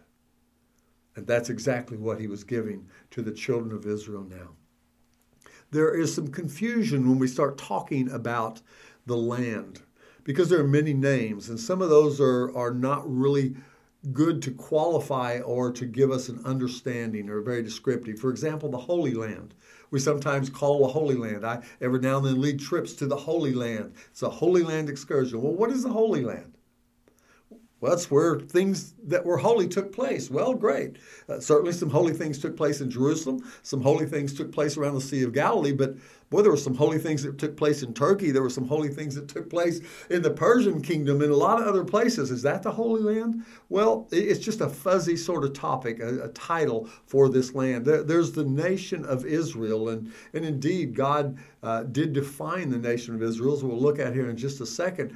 And 1.17 1.27
that's 1.27 1.51
exactly 1.51 1.97
what 1.97 2.21
he 2.21 2.27
was 2.27 2.45
giving 2.45 2.87
to 3.11 3.23
the 3.23 3.33
children 3.33 3.75
of 3.75 3.87
Israel 3.87 4.27
now. 4.29 4.51
There 5.71 5.95
is 5.95 6.15
some 6.15 6.29
confusion 6.29 7.09
when 7.09 7.19
we 7.19 7.27
start 7.27 7.59
talking 7.59 8.11
about 8.11 8.61
the 9.07 9.17
land 9.17 9.81
because 10.27 10.49
there 10.49 10.59
are 10.59 10.67
many 10.67 10.93
names, 10.93 11.49
and 11.49 11.59
some 11.59 11.81
of 11.81 11.89
those 11.89 12.21
are, 12.21 12.55
are 12.57 12.73
not 12.73 13.05
really 13.07 13.55
good 14.13 14.43
to 14.43 14.51
qualify 14.51 15.39
or 15.39 15.71
to 15.71 15.87
give 15.87 16.11
us 16.11 16.29
an 16.29 16.41
understanding 16.45 17.31
or 17.31 17.41
very 17.41 17.63
descriptive. 17.63 18.19
For 18.19 18.31
example, 18.31 18.69
the 18.69 18.77
Holy 18.77 19.15
Land. 19.15 19.55
We 19.93 20.01
sometimes 20.01 20.51
call 20.51 20.81
the 20.81 20.93
Holy 20.93 21.15
Land. 21.15 21.47
I 21.47 21.63
every 21.81 22.01
now 22.01 22.17
and 22.19 22.27
then 22.27 22.41
lead 22.41 22.59
trips 22.59 22.93
to 22.95 23.07
the 23.07 23.17
Holy 23.17 23.55
Land. 23.55 23.95
It's 24.11 24.23
a 24.23 24.29
Holy 24.29 24.65
Land 24.65 24.89
excursion. 24.89 25.41
Well, 25.41 25.55
what 25.55 25.71
is 25.71 25.85
the 25.85 25.91
Holy 25.91 26.25
Land? 26.25 26.56
Well, 27.81 27.93
that's 27.93 28.11
where 28.11 28.41
things 28.41 28.95
that 29.05 29.25
were 29.25 29.37
holy 29.37 29.69
took 29.69 29.93
place. 29.93 30.31
Well, 30.31 30.55
great. 30.55 30.97
Uh, 31.29 31.41
certainly 31.41 31.73
some 31.73 31.91
holy 31.91 32.15
things 32.15 32.39
took 32.39 32.57
place 32.57 32.81
in 32.81 32.91
Jerusalem. 32.91 33.43
Some 33.63 33.83
holy 33.83 34.07
things 34.07 34.33
took 34.33 34.51
place 34.51 34.79
around 34.79 34.95
the 34.95 35.01
Sea 35.03 35.23
of 35.25 35.35
Galilee. 35.35 35.73
But 35.73 35.97
boy, 36.31 36.41
there 36.41 36.51
were 36.51 36.57
some 36.57 36.75
holy 36.75 36.99
things 36.99 37.23
that 37.23 37.37
took 37.37 37.55
place 37.55 37.83
in 37.83 37.93
Turkey. 37.93 38.31
There 38.31 38.43
were 38.43 38.49
some 38.49 38.67
holy 38.67 38.89
things 38.89 39.15
that 39.17 39.29
took 39.29 39.51
place 39.51 39.81
in 40.09 40.23
the 40.23 40.31
Persian 40.31 40.81
kingdom 40.81 41.21
and 41.21 41.31
a 41.31 41.37
lot 41.37 41.61
of 41.61 41.69
other 41.69 41.85
places. 41.85 42.31
Is 42.31 42.41
that 42.43 42.63
the 42.63 42.73
Holy 42.73 43.03
Land? 43.03 43.45
Well, 43.69 44.09
it's 44.11 44.41
just 44.41 44.63
a 44.63 44.71
fuzzy 44.71 45.17
sort 45.17 45.45
of 45.45 45.53
topic, 45.53 46.01
a, 46.01 46.25
a 46.25 46.29
title 46.29 46.89
for 47.05 47.29
this 47.29 47.55
land. 47.55 47.85
There, 47.85 48.03
there's 48.03 48.33
the 48.33 48.45
nation 48.45 49.05
of 49.05 49.27
Israel. 49.27 49.91
And, 49.91 50.11
and 50.33 50.47
indeed, 50.47 50.95
God 50.95 51.37
uh, 51.63 51.83
did 51.83 52.15
define 52.15 52.71
the 52.71 52.79
nation 52.79 53.15
of 53.15 53.23
Israel, 53.23 53.55
as 53.55 53.63
we'll 53.63 53.79
look 53.79 53.99
at 53.99 54.15
here 54.15 54.31
in 54.31 54.37
just 54.37 54.63
a 54.63 54.67
second 54.67 55.15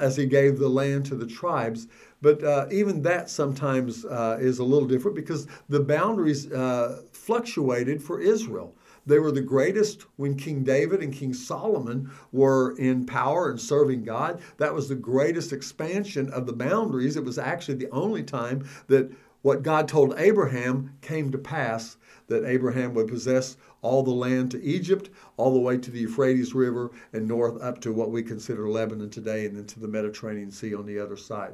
as 0.00 0.16
he 0.16 0.26
gave 0.26 0.58
the 0.58 0.68
land 0.68 1.06
to 1.06 1.14
the 1.14 1.26
tribes. 1.26 1.86
But 2.22 2.42
uh, 2.42 2.66
even 2.70 3.02
that 3.02 3.28
sometimes 3.28 4.04
uh, 4.04 4.38
is 4.40 4.58
a 4.58 4.64
little 4.64 4.88
different 4.88 5.14
because 5.14 5.46
the 5.68 5.80
boundaries 5.80 6.50
uh, 6.50 7.02
fluctuated 7.12 8.02
for 8.02 8.20
Israel. 8.20 8.74
They 9.06 9.18
were 9.18 9.32
the 9.32 9.42
greatest 9.42 10.06
when 10.16 10.36
King 10.36 10.64
David 10.64 11.02
and 11.02 11.12
King 11.12 11.34
Solomon 11.34 12.10
were 12.32 12.74
in 12.78 13.04
power 13.04 13.50
and 13.50 13.60
serving 13.60 14.04
God. 14.04 14.40
That 14.56 14.74
was 14.74 14.88
the 14.88 14.94
greatest 14.94 15.52
expansion 15.52 16.30
of 16.30 16.46
the 16.46 16.54
boundaries. 16.54 17.16
It 17.16 17.24
was 17.24 17.38
actually 17.38 17.74
the 17.74 17.90
only 17.90 18.22
time 18.22 18.66
that 18.86 19.12
what 19.44 19.62
God 19.62 19.86
told 19.86 20.14
Abraham 20.16 20.94
came 21.02 21.30
to 21.30 21.36
pass 21.36 21.98
that 22.28 22.46
Abraham 22.46 22.94
would 22.94 23.08
possess 23.08 23.58
all 23.82 24.02
the 24.02 24.10
land 24.10 24.50
to 24.52 24.62
Egypt, 24.62 25.10
all 25.36 25.52
the 25.52 25.60
way 25.60 25.76
to 25.76 25.90
the 25.90 25.98
Euphrates 25.98 26.54
River, 26.54 26.90
and 27.12 27.28
north 27.28 27.62
up 27.62 27.78
to 27.82 27.92
what 27.92 28.10
we 28.10 28.22
consider 28.22 28.70
Lebanon 28.70 29.10
today, 29.10 29.44
and 29.44 29.54
then 29.54 29.66
to 29.66 29.78
the 29.78 29.86
Mediterranean 29.86 30.50
Sea 30.50 30.74
on 30.74 30.86
the 30.86 30.98
other 30.98 31.18
side. 31.18 31.52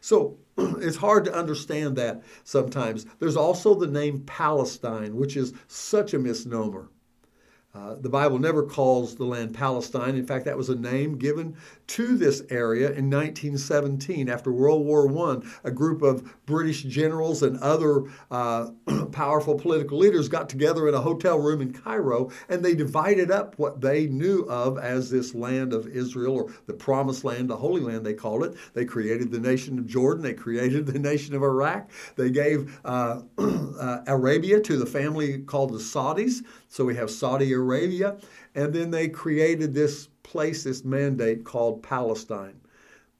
So 0.00 0.38
it's 0.56 0.98
hard 0.98 1.24
to 1.24 1.34
understand 1.34 1.96
that 1.96 2.22
sometimes. 2.44 3.06
There's 3.18 3.36
also 3.36 3.74
the 3.74 3.88
name 3.88 4.20
Palestine, 4.20 5.16
which 5.16 5.36
is 5.36 5.52
such 5.66 6.14
a 6.14 6.20
misnomer. 6.20 6.90
Uh, 7.74 7.96
the 7.96 8.08
Bible 8.08 8.38
never 8.38 8.62
calls 8.62 9.16
the 9.16 9.24
land 9.24 9.52
Palestine. 9.52 10.14
In 10.14 10.26
fact, 10.26 10.44
that 10.44 10.58
was 10.58 10.68
a 10.68 10.76
name 10.76 11.18
given 11.18 11.56
to 11.92 12.16
this 12.16 12.42
area 12.48 12.86
in 12.86 13.10
1917 13.10 14.30
after 14.30 14.50
World 14.50 14.86
War 14.86 15.30
I. 15.30 15.42
A 15.64 15.70
group 15.70 16.00
of 16.00 16.46
British 16.46 16.84
generals 16.84 17.42
and 17.42 17.58
other 17.58 18.04
uh, 18.30 18.70
powerful 19.12 19.56
political 19.56 19.98
leaders 19.98 20.26
got 20.26 20.48
together 20.48 20.88
in 20.88 20.94
a 20.94 21.00
hotel 21.02 21.38
room 21.38 21.60
in 21.60 21.70
Cairo 21.70 22.30
and 22.48 22.64
they 22.64 22.74
divided 22.74 23.30
up 23.30 23.58
what 23.58 23.82
they 23.82 24.06
knew 24.06 24.40
of 24.44 24.78
as 24.78 25.10
this 25.10 25.34
land 25.34 25.74
of 25.74 25.86
Israel 25.86 26.34
or 26.34 26.54
the 26.66 26.72
promised 26.72 27.24
land, 27.24 27.50
the 27.50 27.56
Holy 27.58 27.82
Land, 27.82 28.06
they 28.06 28.14
called 28.14 28.44
it. 28.44 28.56
They 28.72 28.86
created 28.86 29.30
the 29.30 29.40
nation 29.40 29.78
of 29.78 29.86
Jordan, 29.86 30.22
they 30.22 30.32
created 30.32 30.86
the 30.86 30.98
nation 30.98 31.34
of 31.34 31.42
Iraq, 31.42 31.90
they 32.16 32.30
gave 32.30 32.80
uh, 32.86 33.20
uh 33.38 33.98
Arabia 34.06 34.60
to 34.60 34.78
the 34.78 34.86
family 34.86 35.40
called 35.40 35.74
the 35.74 35.78
Saudis. 35.78 36.42
So 36.68 36.86
we 36.86 36.96
have 36.96 37.10
Saudi 37.10 37.52
Arabia. 37.52 38.16
And 38.54 38.72
then 38.72 38.90
they 38.90 39.08
created 39.08 39.74
this 39.74 40.08
place, 40.32 40.64
this 40.64 40.82
mandate 40.82 41.44
called 41.44 41.82
Palestine. 41.82 42.58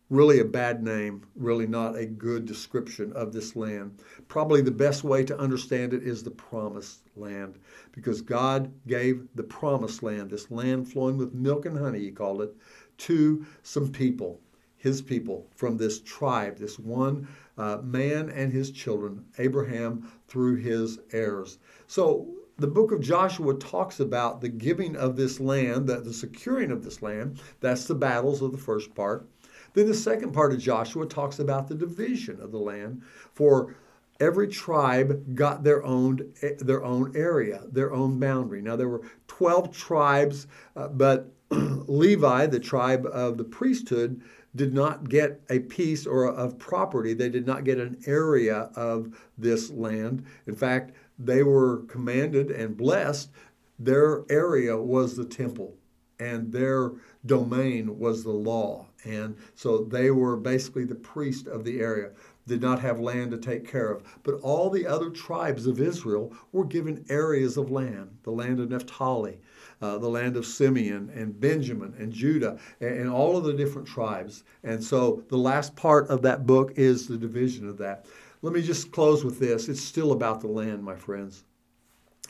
Really 0.08 0.40
a 0.40 0.46
bad 0.46 0.82
name, 0.82 1.26
really 1.36 1.66
not 1.66 1.94
a 1.94 2.06
good 2.06 2.46
description 2.46 3.12
of 3.12 3.34
this 3.34 3.54
land. 3.54 4.02
Probably 4.28 4.62
the 4.62 4.70
best 4.70 5.04
way 5.04 5.22
to 5.24 5.38
understand 5.38 5.92
it 5.92 6.02
is 6.02 6.22
the 6.22 6.30
promised 6.30 7.02
land, 7.14 7.58
because 7.92 8.22
God 8.22 8.72
gave 8.86 9.28
the 9.34 9.42
promised 9.42 10.02
land, 10.02 10.30
this 10.30 10.50
land 10.50 10.90
flowing 10.90 11.18
with 11.18 11.34
milk 11.34 11.66
and 11.66 11.78
honey, 11.78 12.00
he 12.00 12.10
called 12.10 12.40
it, 12.40 12.56
to 12.98 13.44
some 13.62 13.92
people, 13.92 14.40
his 14.76 15.02
people 15.02 15.46
from 15.54 15.76
this 15.76 16.00
tribe, 16.00 16.56
this 16.56 16.78
one 16.78 17.28
uh, 17.58 17.76
man 17.82 18.30
and 18.30 18.50
his 18.50 18.70
children, 18.70 19.22
Abraham 19.38 20.10
through 20.28 20.56
his 20.56 20.98
heirs. 21.12 21.58
So 21.86 22.26
the 22.58 22.66
book 22.66 22.92
of 22.92 23.00
Joshua 23.00 23.54
talks 23.54 24.00
about 24.00 24.40
the 24.40 24.48
giving 24.48 24.96
of 24.96 25.16
this 25.16 25.40
land, 25.40 25.86
the, 25.86 26.00
the 26.00 26.12
securing 26.12 26.70
of 26.70 26.84
this 26.84 27.02
land. 27.02 27.40
That's 27.60 27.86
the 27.86 27.94
battles 27.94 28.42
of 28.42 28.52
the 28.52 28.58
first 28.58 28.94
part. 28.94 29.26
Then 29.74 29.86
the 29.86 29.94
second 29.94 30.32
part 30.32 30.52
of 30.52 30.58
Joshua 30.58 31.06
talks 31.06 31.38
about 31.38 31.68
the 31.68 31.74
division 31.74 32.40
of 32.40 32.52
the 32.52 32.58
land. 32.58 33.02
For 33.32 33.74
every 34.20 34.48
tribe 34.48 35.34
got 35.34 35.64
their 35.64 35.82
own 35.84 36.32
their 36.60 36.84
own 36.84 37.12
area, 37.16 37.62
their 37.70 37.92
own 37.92 38.20
boundary. 38.20 38.62
Now 38.62 38.76
there 38.76 38.88
were 38.88 39.02
12 39.28 39.74
tribes, 39.74 40.46
uh, 40.76 40.88
but 40.88 41.32
Levi, 41.50 42.46
the 42.46 42.60
tribe 42.60 43.06
of 43.06 43.38
the 43.38 43.44
priesthood, 43.44 44.20
did 44.54 44.74
not 44.74 45.08
get 45.08 45.40
a 45.48 45.60
piece 45.60 46.06
or 46.06 46.26
of 46.26 46.58
property. 46.58 47.14
They 47.14 47.30
did 47.30 47.46
not 47.46 47.64
get 47.64 47.78
an 47.78 47.98
area 48.06 48.70
of 48.76 49.18
this 49.38 49.70
land. 49.70 50.24
In 50.46 50.54
fact, 50.54 50.92
they 51.24 51.42
were 51.42 51.78
commanded 51.88 52.50
and 52.50 52.76
blessed, 52.76 53.30
their 53.78 54.24
area 54.30 54.76
was 54.76 55.16
the 55.16 55.24
temple 55.24 55.74
and 56.22 56.52
their 56.52 56.92
domain 57.26 57.98
was 57.98 58.22
the 58.22 58.30
law. 58.30 58.86
And 59.04 59.36
so 59.54 59.78
they 59.78 60.10
were 60.10 60.36
basically 60.36 60.84
the 60.84 60.94
priest 60.94 61.48
of 61.48 61.64
the 61.64 61.80
area, 61.80 62.10
did 62.46 62.62
not 62.62 62.80
have 62.80 63.00
land 63.00 63.32
to 63.32 63.38
take 63.38 63.66
care 63.66 63.90
of. 63.90 64.02
But 64.22 64.34
all 64.40 64.70
the 64.70 64.86
other 64.86 65.10
tribes 65.10 65.66
of 65.66 65.80
Israel 65.80 66.32
were 66.52 66.64
given 66.64 67.04
areas 67.08 67.56
of 67.56 67.70
land 67.70 68.18
the 68.22 68.30
land 68.30 68.60
of 68.60 68.70
Naphtali, 68.70 69.40
uh, 69.80 69.98
the 69.98 70.08
land 70.08 70.36
of 70.36 70.46
Simeon 70.46 71.10
and 71.14 71.38
Benjamin 71.40 71.94
and 71.98 72.12
Judah, 72.12 72.58
and, 72.80 73.00
and 73.00 73.10
all 73.10 73.36
of 73.36 73.44
the 73.44 73.54
different 73.54 73.88
tribes. 73.88 74.44
And 74.62 74.82
so 74.82 75.24
the 75.28 75.38
last 75.38 75.74
part 75.74 76.08
of 76.08 76.22
that 76.22 76.46
book 76.46 76.72
is 76.76 77.08
the 77.08 77.16
division 77.16 77.68
of 77.68 77.78
that. 77.78 78.06
Let 78.42 78.52
me 78.52 78.60
just 78.60 78.90
close 78.90 79.24
with 79.24 79.38
this. 79.38 79.68
It's 79.68 79.80
still 79.80 80.10
about 80.10 80.40
the 80.40 80.48
land, 80.48 80.82
my 80.82 80.96
friends. 80.96 81.44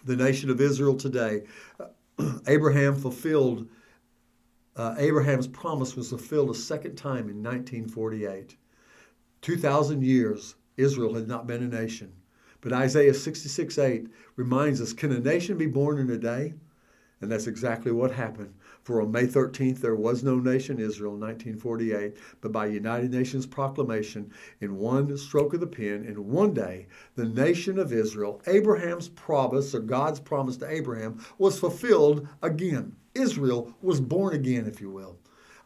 The 0.05 0.17
nation 0.17 0.51
of 0.51 0.61
Israel 0.61 0.95
today, 0.95 1.45
Abraham 2.47 2.95
fulfilled, 2.95 3.67
uh, 4.77 4.95
Abraham's 4.99 5.47
promise 5.47 5.97
was 5.97 6.11
fulfilled 6.11 6.51
a 6.51 6.55
second 6.55 6.97
time 6.97 7.31
in 7.31 7.43
1948. 7.43 8.57
2,000 9.41 10.05
years, 10.05 10.55
Israel 10.77 11.15
had 11.15 11.29
not 11.29 11.47
been 11.47 11.63
a 11.63 11.69
nation. 11.69 12.13
But 12.61 12.75
Isaiah 12.75 13.15
66 13.15 13.79
8 13.79 14.07
reminds 14.37 14.81
us 14.81 14.93
can 14.93 15.13
a 15.13 15.19
nation 15.19 15.57
be 15.57 15.67
born 15.67 15.99
in 15.99 16.11
a 16.11 16.19
day? 16.19 16.55
And 17.23 17.31
that's 17.31 17.47
exactly 17.47 17.93
what 17.93 18.11
happened. 18.11 18.53
For 18.83 19.01
on 19.01 19.13
May 19.13 19.29
13th, 19.29 19.79
there 19.79 19.95
was 19.95 20.25
no 20.25 20.37
nation, 20.41 20.81
Israel, 20.81 21.15
in 21.15 21.21
1948, 21.21 22.17
but 22.41 22.51
by 22.51 22.67
United 22.67 23.13
Nations 23.13 23.47
proclamation, 23.47 24.33
in 24.61 24.77
one 24.77 25.17
stroke 25.17 25.55
of 25.55 25.61
the 25.61 25.67
pen, 25.69 26.05
in 26.05 26.29
one 26.29 26.53
day, 26.53 26.89
the 27.15 27.25
nation 27.25 27.79
of 27.79 27.93
Israel, 27.93 28.43
Abraham's 28.49 29.09
promise, 29.09 29.73
or 29.73 29.81
God's 29.81 30.19
promise 30.19 30.57
to 30.59 30.69
Abraham, 30.69 31.25
was 31.39 31.61
fulfilled 31.61 32.27
again. 32.43 32.97
Israel 33.15 33.73
was 33.83 34.01
born 34.01 34.35
again, 34.35 34.67
if 34.67 34.81
you 34.81 34.91
will. 34.91 35.17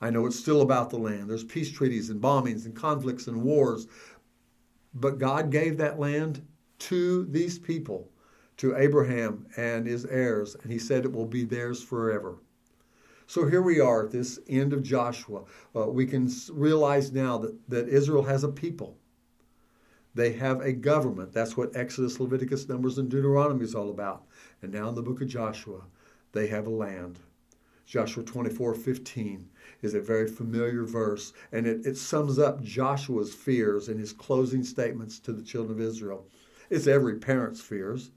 I 0.03 0.11
know 0.11 0.27
it's 0.27 0.39
still 0.39 0.61
about 0.61 0.91
the 0.91 0.99
land. 0.99 1.31
There's 1.31 1.45
peace 1.45 1.71
treaties 1.71 2.11
and 2.11 2.21
bombings 2.21 2.67
and 2.67 2.77
conflicts 2.77 3.29
and 3.29 3.43
wars. 3.43 3.87
But 4.93 5.19
God 5.19 5.51
gave 5.51 5.79
that 5.79 5.99
land 5.99 6.47
to 6.81 7.25
these 7.25 7.59
people, 7.59 8.11
to 8.59 8.77
Abraham 8.77 9.47
and 9.57 9.87
his 9.87 10.05
heirs, 10.07 10.57
and 10.63 10.73
he 10.73 10.79
said 10.79 11.05
it 11.05 11.13
will 11.13 11.27
be 11.27 11.45
theirs 11.45 11.83
forever. 11.83 12.39
So 13.27 13.47
here 13.47 13.63
we 13.63 13.81
are 13.81 14.05
at 14.05 14.13
this 14.13 14.39
end 14.49 14.73
of 14.73 14.83
Joshua. 14.83 15.43
Uh, 15.75 15.87
we 15.87 16.07
can 16.07 16.31
realize 16.53 17.13
now 17.13 17.39
that, 17.39 17.69
that 17.69 17.89
Israel 17.89 18.23
has 18.23 18.45
a 18.45 18.49
people. 18.49 18.97
They 20.15 20.33
have 20.35 20.61
a 20.61 20.73
government. 20.73 21.33
That's 21.33 21.57
what 21.57 21.77
Exodus, 21.77 22.21
Leviticus, 22.21 22.69
Numbers, 22.69 22.99
and 22.99 23.11
Deuteronomy 23.11 23.65
is 23.65 23.75
all 23.75 23.91
about. 23.91 24.25
And 24.63 24.73
now 24.73 24.89
in 24.89 24.95
the 24.95 25.03
book 25.03 25.21
of 25.21 25.29
Joshua, 25.29 25.83
they 26.33 26.47
have 26.47 26.67
a 26.67 26.71
land. 26.71 27.19
Joshua 27.85 28.25
24 28.25 28.75
15 28.75 29.49
is 29.83 29.95
a 29.95 30.01
very 30.01 30.27
familiar 30.27 30.85
verse, 30.85 31.33
and 31.53 31.67
it, 31.67 31.85
it 31.85 31.97
sums 31.97 32.39
up 32.39 32.63
Joshua's 32.63 33.35
fears 33.35 33.89
in 33.89 33.99
his 33.99 34.13
closing 34.13 34.65
statements 34.65 35.19
to 35.21 35.33
the 35.33 35.43
children 35.43 35.79
of 35.79 35.85
Israel. 35.85 36.27
It's 36.71 36.87
every 36.87 37.17
parent's 37.17 37.61
fears 37.61 38.11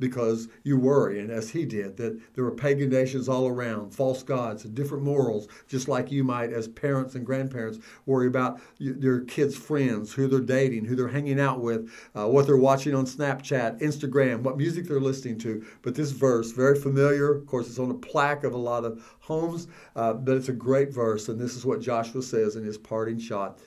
because 0.00 0.48
you 0.62 0.78
worry, 0.78 1.18
and 1.18 1.30
as 1.30 1.50
he 1.50 1.64
did, 1.64 1.96
that 1.96 2.18
there 2.34 2.44
were 2.44 2.52
pagan 2.52 2.88
nations 2.88 3.28
all 3.28 3.48
around, 3.48 3.92
false 3.92 4.22
gods, 4.22 4.64
and 4.64 4.74
different 4.74 5.02
morals, 5.02 5.48
just 5.66 5.88
like 5.88 6.12
you 6.12 6.22
might, 6.22 6.52
as 6.52 6.68
parents 6.68 7.16
and 7.16 7.26
grandparents, 7.26 7.78
worry 8.06 8.28
about 8.28 8.60
your 8.78 9.20
kids' 9.22 9.56
friends, 9.56 10.12
who 10.12 10.28
they're 10.28 10.40
dating, 10.40 10.84
who 10.84 10.94
they're 10.94 11.08
hanging 11.08 11.40
out 11.40 11.60
with, 11.60 11.90
uh, 12.14 12.26
what 12.26 12.46
they're 12.46 12.56
watching 12.56 12.94
on 12.94 13.06
Snapchat, 13.06 13.80
Instagram, 13.80 14.42
what 14.42 14.56
music 14.56 14.86
they're 14.86 15.00
listening 15.00 15.38
to. 15.38 15.66
But 15.82 15.96
this 15.96 16.12
verse, 16.12 16.52
very 16.52 16.78
familiar, 16.78 17.34
of 17.34 17.46
course, 17.46 17.68
it's 17.68 17.80
on 17.80 17.90
a 17.90 17.94
plaque 17.94 18.44
of 18.44 18.54
a 18.54 18.58
lot 18.58 18.84
of 18.84 19.02
homes, 19.20 19.66
uh, 19.96 20.12
but 20.12 20.36
it's 20.36 20.48
a 20.48 20.52
great 20.52 20.94
verse, 20.94 21.28
and 21.28 21.40
this 21.40 21.56
is 21.56 21.66
what 21.66 21.80
Joshua 21.80 22.22
says 22.22 22.54
in 22.54 22.64
his 22.64 22.78
parting 22.78 23.18
shot. 23.18 23.58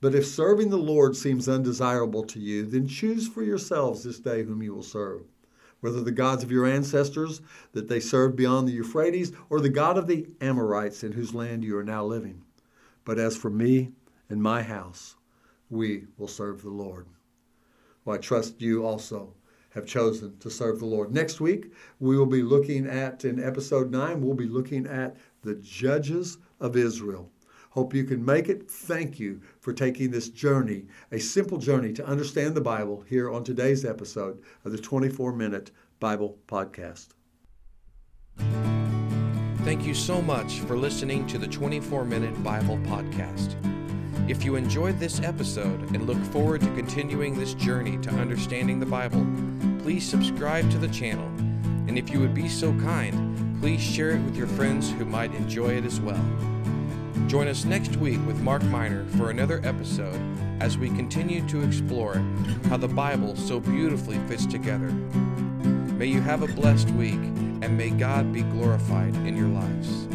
But 0.00 0.14
if 0.14 0.26
serving 0.26 0.70
the 0.70 0.78
Lord 0.78 1.14
seems 1.14 1.48
undesirable 1.48 2.24
to 2.24 2.40
you, 2.40 2.64
then 2.64 2.88
choose 2.88 3.28
for 3.28 3.42
yourselves 3.42 4.02
this 4.02 4.18
day 4.18 4.42
whom 4.42 4.62
you 4.62 4.74
will 4.74 4.82
serve 4.82 5.29
whether 5.80 6.02
the 6.02 6.10
gods 6.10 6.42
of 6.42 6.50
your 6.50 6.66
ancestors 6.66 7.40
that 7.72 7.88
they 7.88 8.00
served 8.00 8.36
beyond 8.36 8.68
the 8.68 8.72
Euphrates, 8.72 9.32
or 9.48 9.60
the 9.60 9.68
God 9.68 9.98
of 9.98 10.06
the 10.06 10.28
Amorites 10.40 11.02
in 11.02 11.12
whose 11.12 11.34
land 11.34 11.64
you 11.64 11.76
are 11.76 11.84
now 11.84 12.04
living. 12.04 12.42
But 13.04 13.18
as 13.18 13.36
for 13.36 13.50
me 13.50 13.92
and 14.28 14.42
my 14.42 14.62
house, 14.62 15.16
we 15.68 16.06
will 16.18 16.28
serve 16.28 16.62
the 16.62 16.70
Lord. 16.70 17.06
Well, 18.04 18.16
I 18.16 18.18
trust 18.18 18.60
you 18.60 18.84
also 18.84 19.34
have 19.70 19.86
chosen 19.86 20.36
to 20.38 20.50
serve 20.50 20.80
the 20.80 20.86
Lord. 20.86 21.12
Next 21.12 21.40
week, 21.40 21.72
we 22.00 22.18
will 22.18 22.26
be 22.26 22.42
looking 22.42 22.86
at, 22.86 23.24
in 23.24 23.42
episode 23.42 23.90
9, 23.90 24.20
we'll 24.20 24.34
be 24.34 24.48
looking 24.48 24.86
at 24.86 25.16
the 25.42 25.54
judges 25.56 26.38
of 26.60 26.76
Israel. 26.76 27.30
Hope 27.70 27.94
you 27.94 28.02
can 28.02 28.24
make 28.24 28.48
it. 28.48 28.68
Thank 28.68 29.20
you 29.20 29.40
for 29.60 29.72
taking 29.72 30.10
this 30.10 30.28
journey, 30.28 30.86
a 31.12 31.20
simple 31.20 31.56
journey 31.56 31.92
to 31.92 32.06
understand 32.06 32.56
the 32.56 32.60
Bible, 32.60 33.04
here 33.08 33.30
on 33.30 33.44
today's 33.44 33.84
episode 33.84 34.42
of 34.64 34.72
the 34.72 34.78
24 34.78 35.32
Minute 35.32 35.70
Bible 36.00 36.36
Podcast. 36.48 37.10
Thank 39.62 39.86
you 39.86 39.94
so 39.94 40.20
much 40.20 40.60
for 40.60 40.76
listening 40.76 41.28
to 41.28 41.38
the 41.38 41.46
24 41.46 42.04
Minute 42.04 42.42
Bible 42.42 42.78
Podcast. 42.78 43.54
If 44.28 44.44
you 44.44 44.56
enjoyed 44.56 44.98
this 44.98 45.20
episode 45.20 45.94
and 45.94 46.08
look 46.08 46.22
forward 46.32 46.62
to 46.62 46.74
continuing 46.74 47.38
this 47.38 47.54
journey 47.54 47.98
to 47.98 48.10
understanding 48.10 48.80
the 48.80 48.86
Bible, 48.86 49.24
please 49.80 50.08
subscribe 50.08 50.68
to 50.72 50.78
the 50.78 50.88
channel. 50.88 51.26
And 51.86 51.96
if 51.96 52.10
you 52.10 52.18
would 52.18 52.34
be 52.34 52.48
so 52.48 52.72
kind, 52.80 53.60
please 53.60 53.80
share 53.80 54.10
it 54.10 54.22
with 54.22 54.36
your 54.36 54.48
friends 54.48 54.90
who 54.90 55.04
might 55.04 55.32
enjoy 55.34 55.76
it 55.76 55.84
as 55.84 56.00
well. 56.00 56.59
Join 57.30 57.46
us 57.46 57.64
next 57.64 57.94
week 57.94 58.18
with 58.26 58.40
Mark 58.40 58.60
Miner 58.64 59.06
for 59.16 59.30
another 59.30 59.60
episode 59.62 60.20
as 60.58 60.76
we 60.76 60.88
continue 60.88 61.46
to 61.46 61.62
explore 61.62 62.14
how 62.64 62.76
the 62.76 62.88
Bible 62.88 63.36
so 63.36 63.60
beautifully 63.60 64.18
fits 64.26 64.46
together. 64.46 64.90
May 65.94 66.06
you 66.06 66.20
have 66.22 66.42
a 66.42 66.48
blessed 66.48 66.90
week 66.90 67.20
and 67.62 67.78
may 67.78 67.90
God 67.90 68.32
be 68.32 68.42
glorified 68.42 69.14
in 69.14 69.36
your 69.36 69.46
lives. 69.46 70.08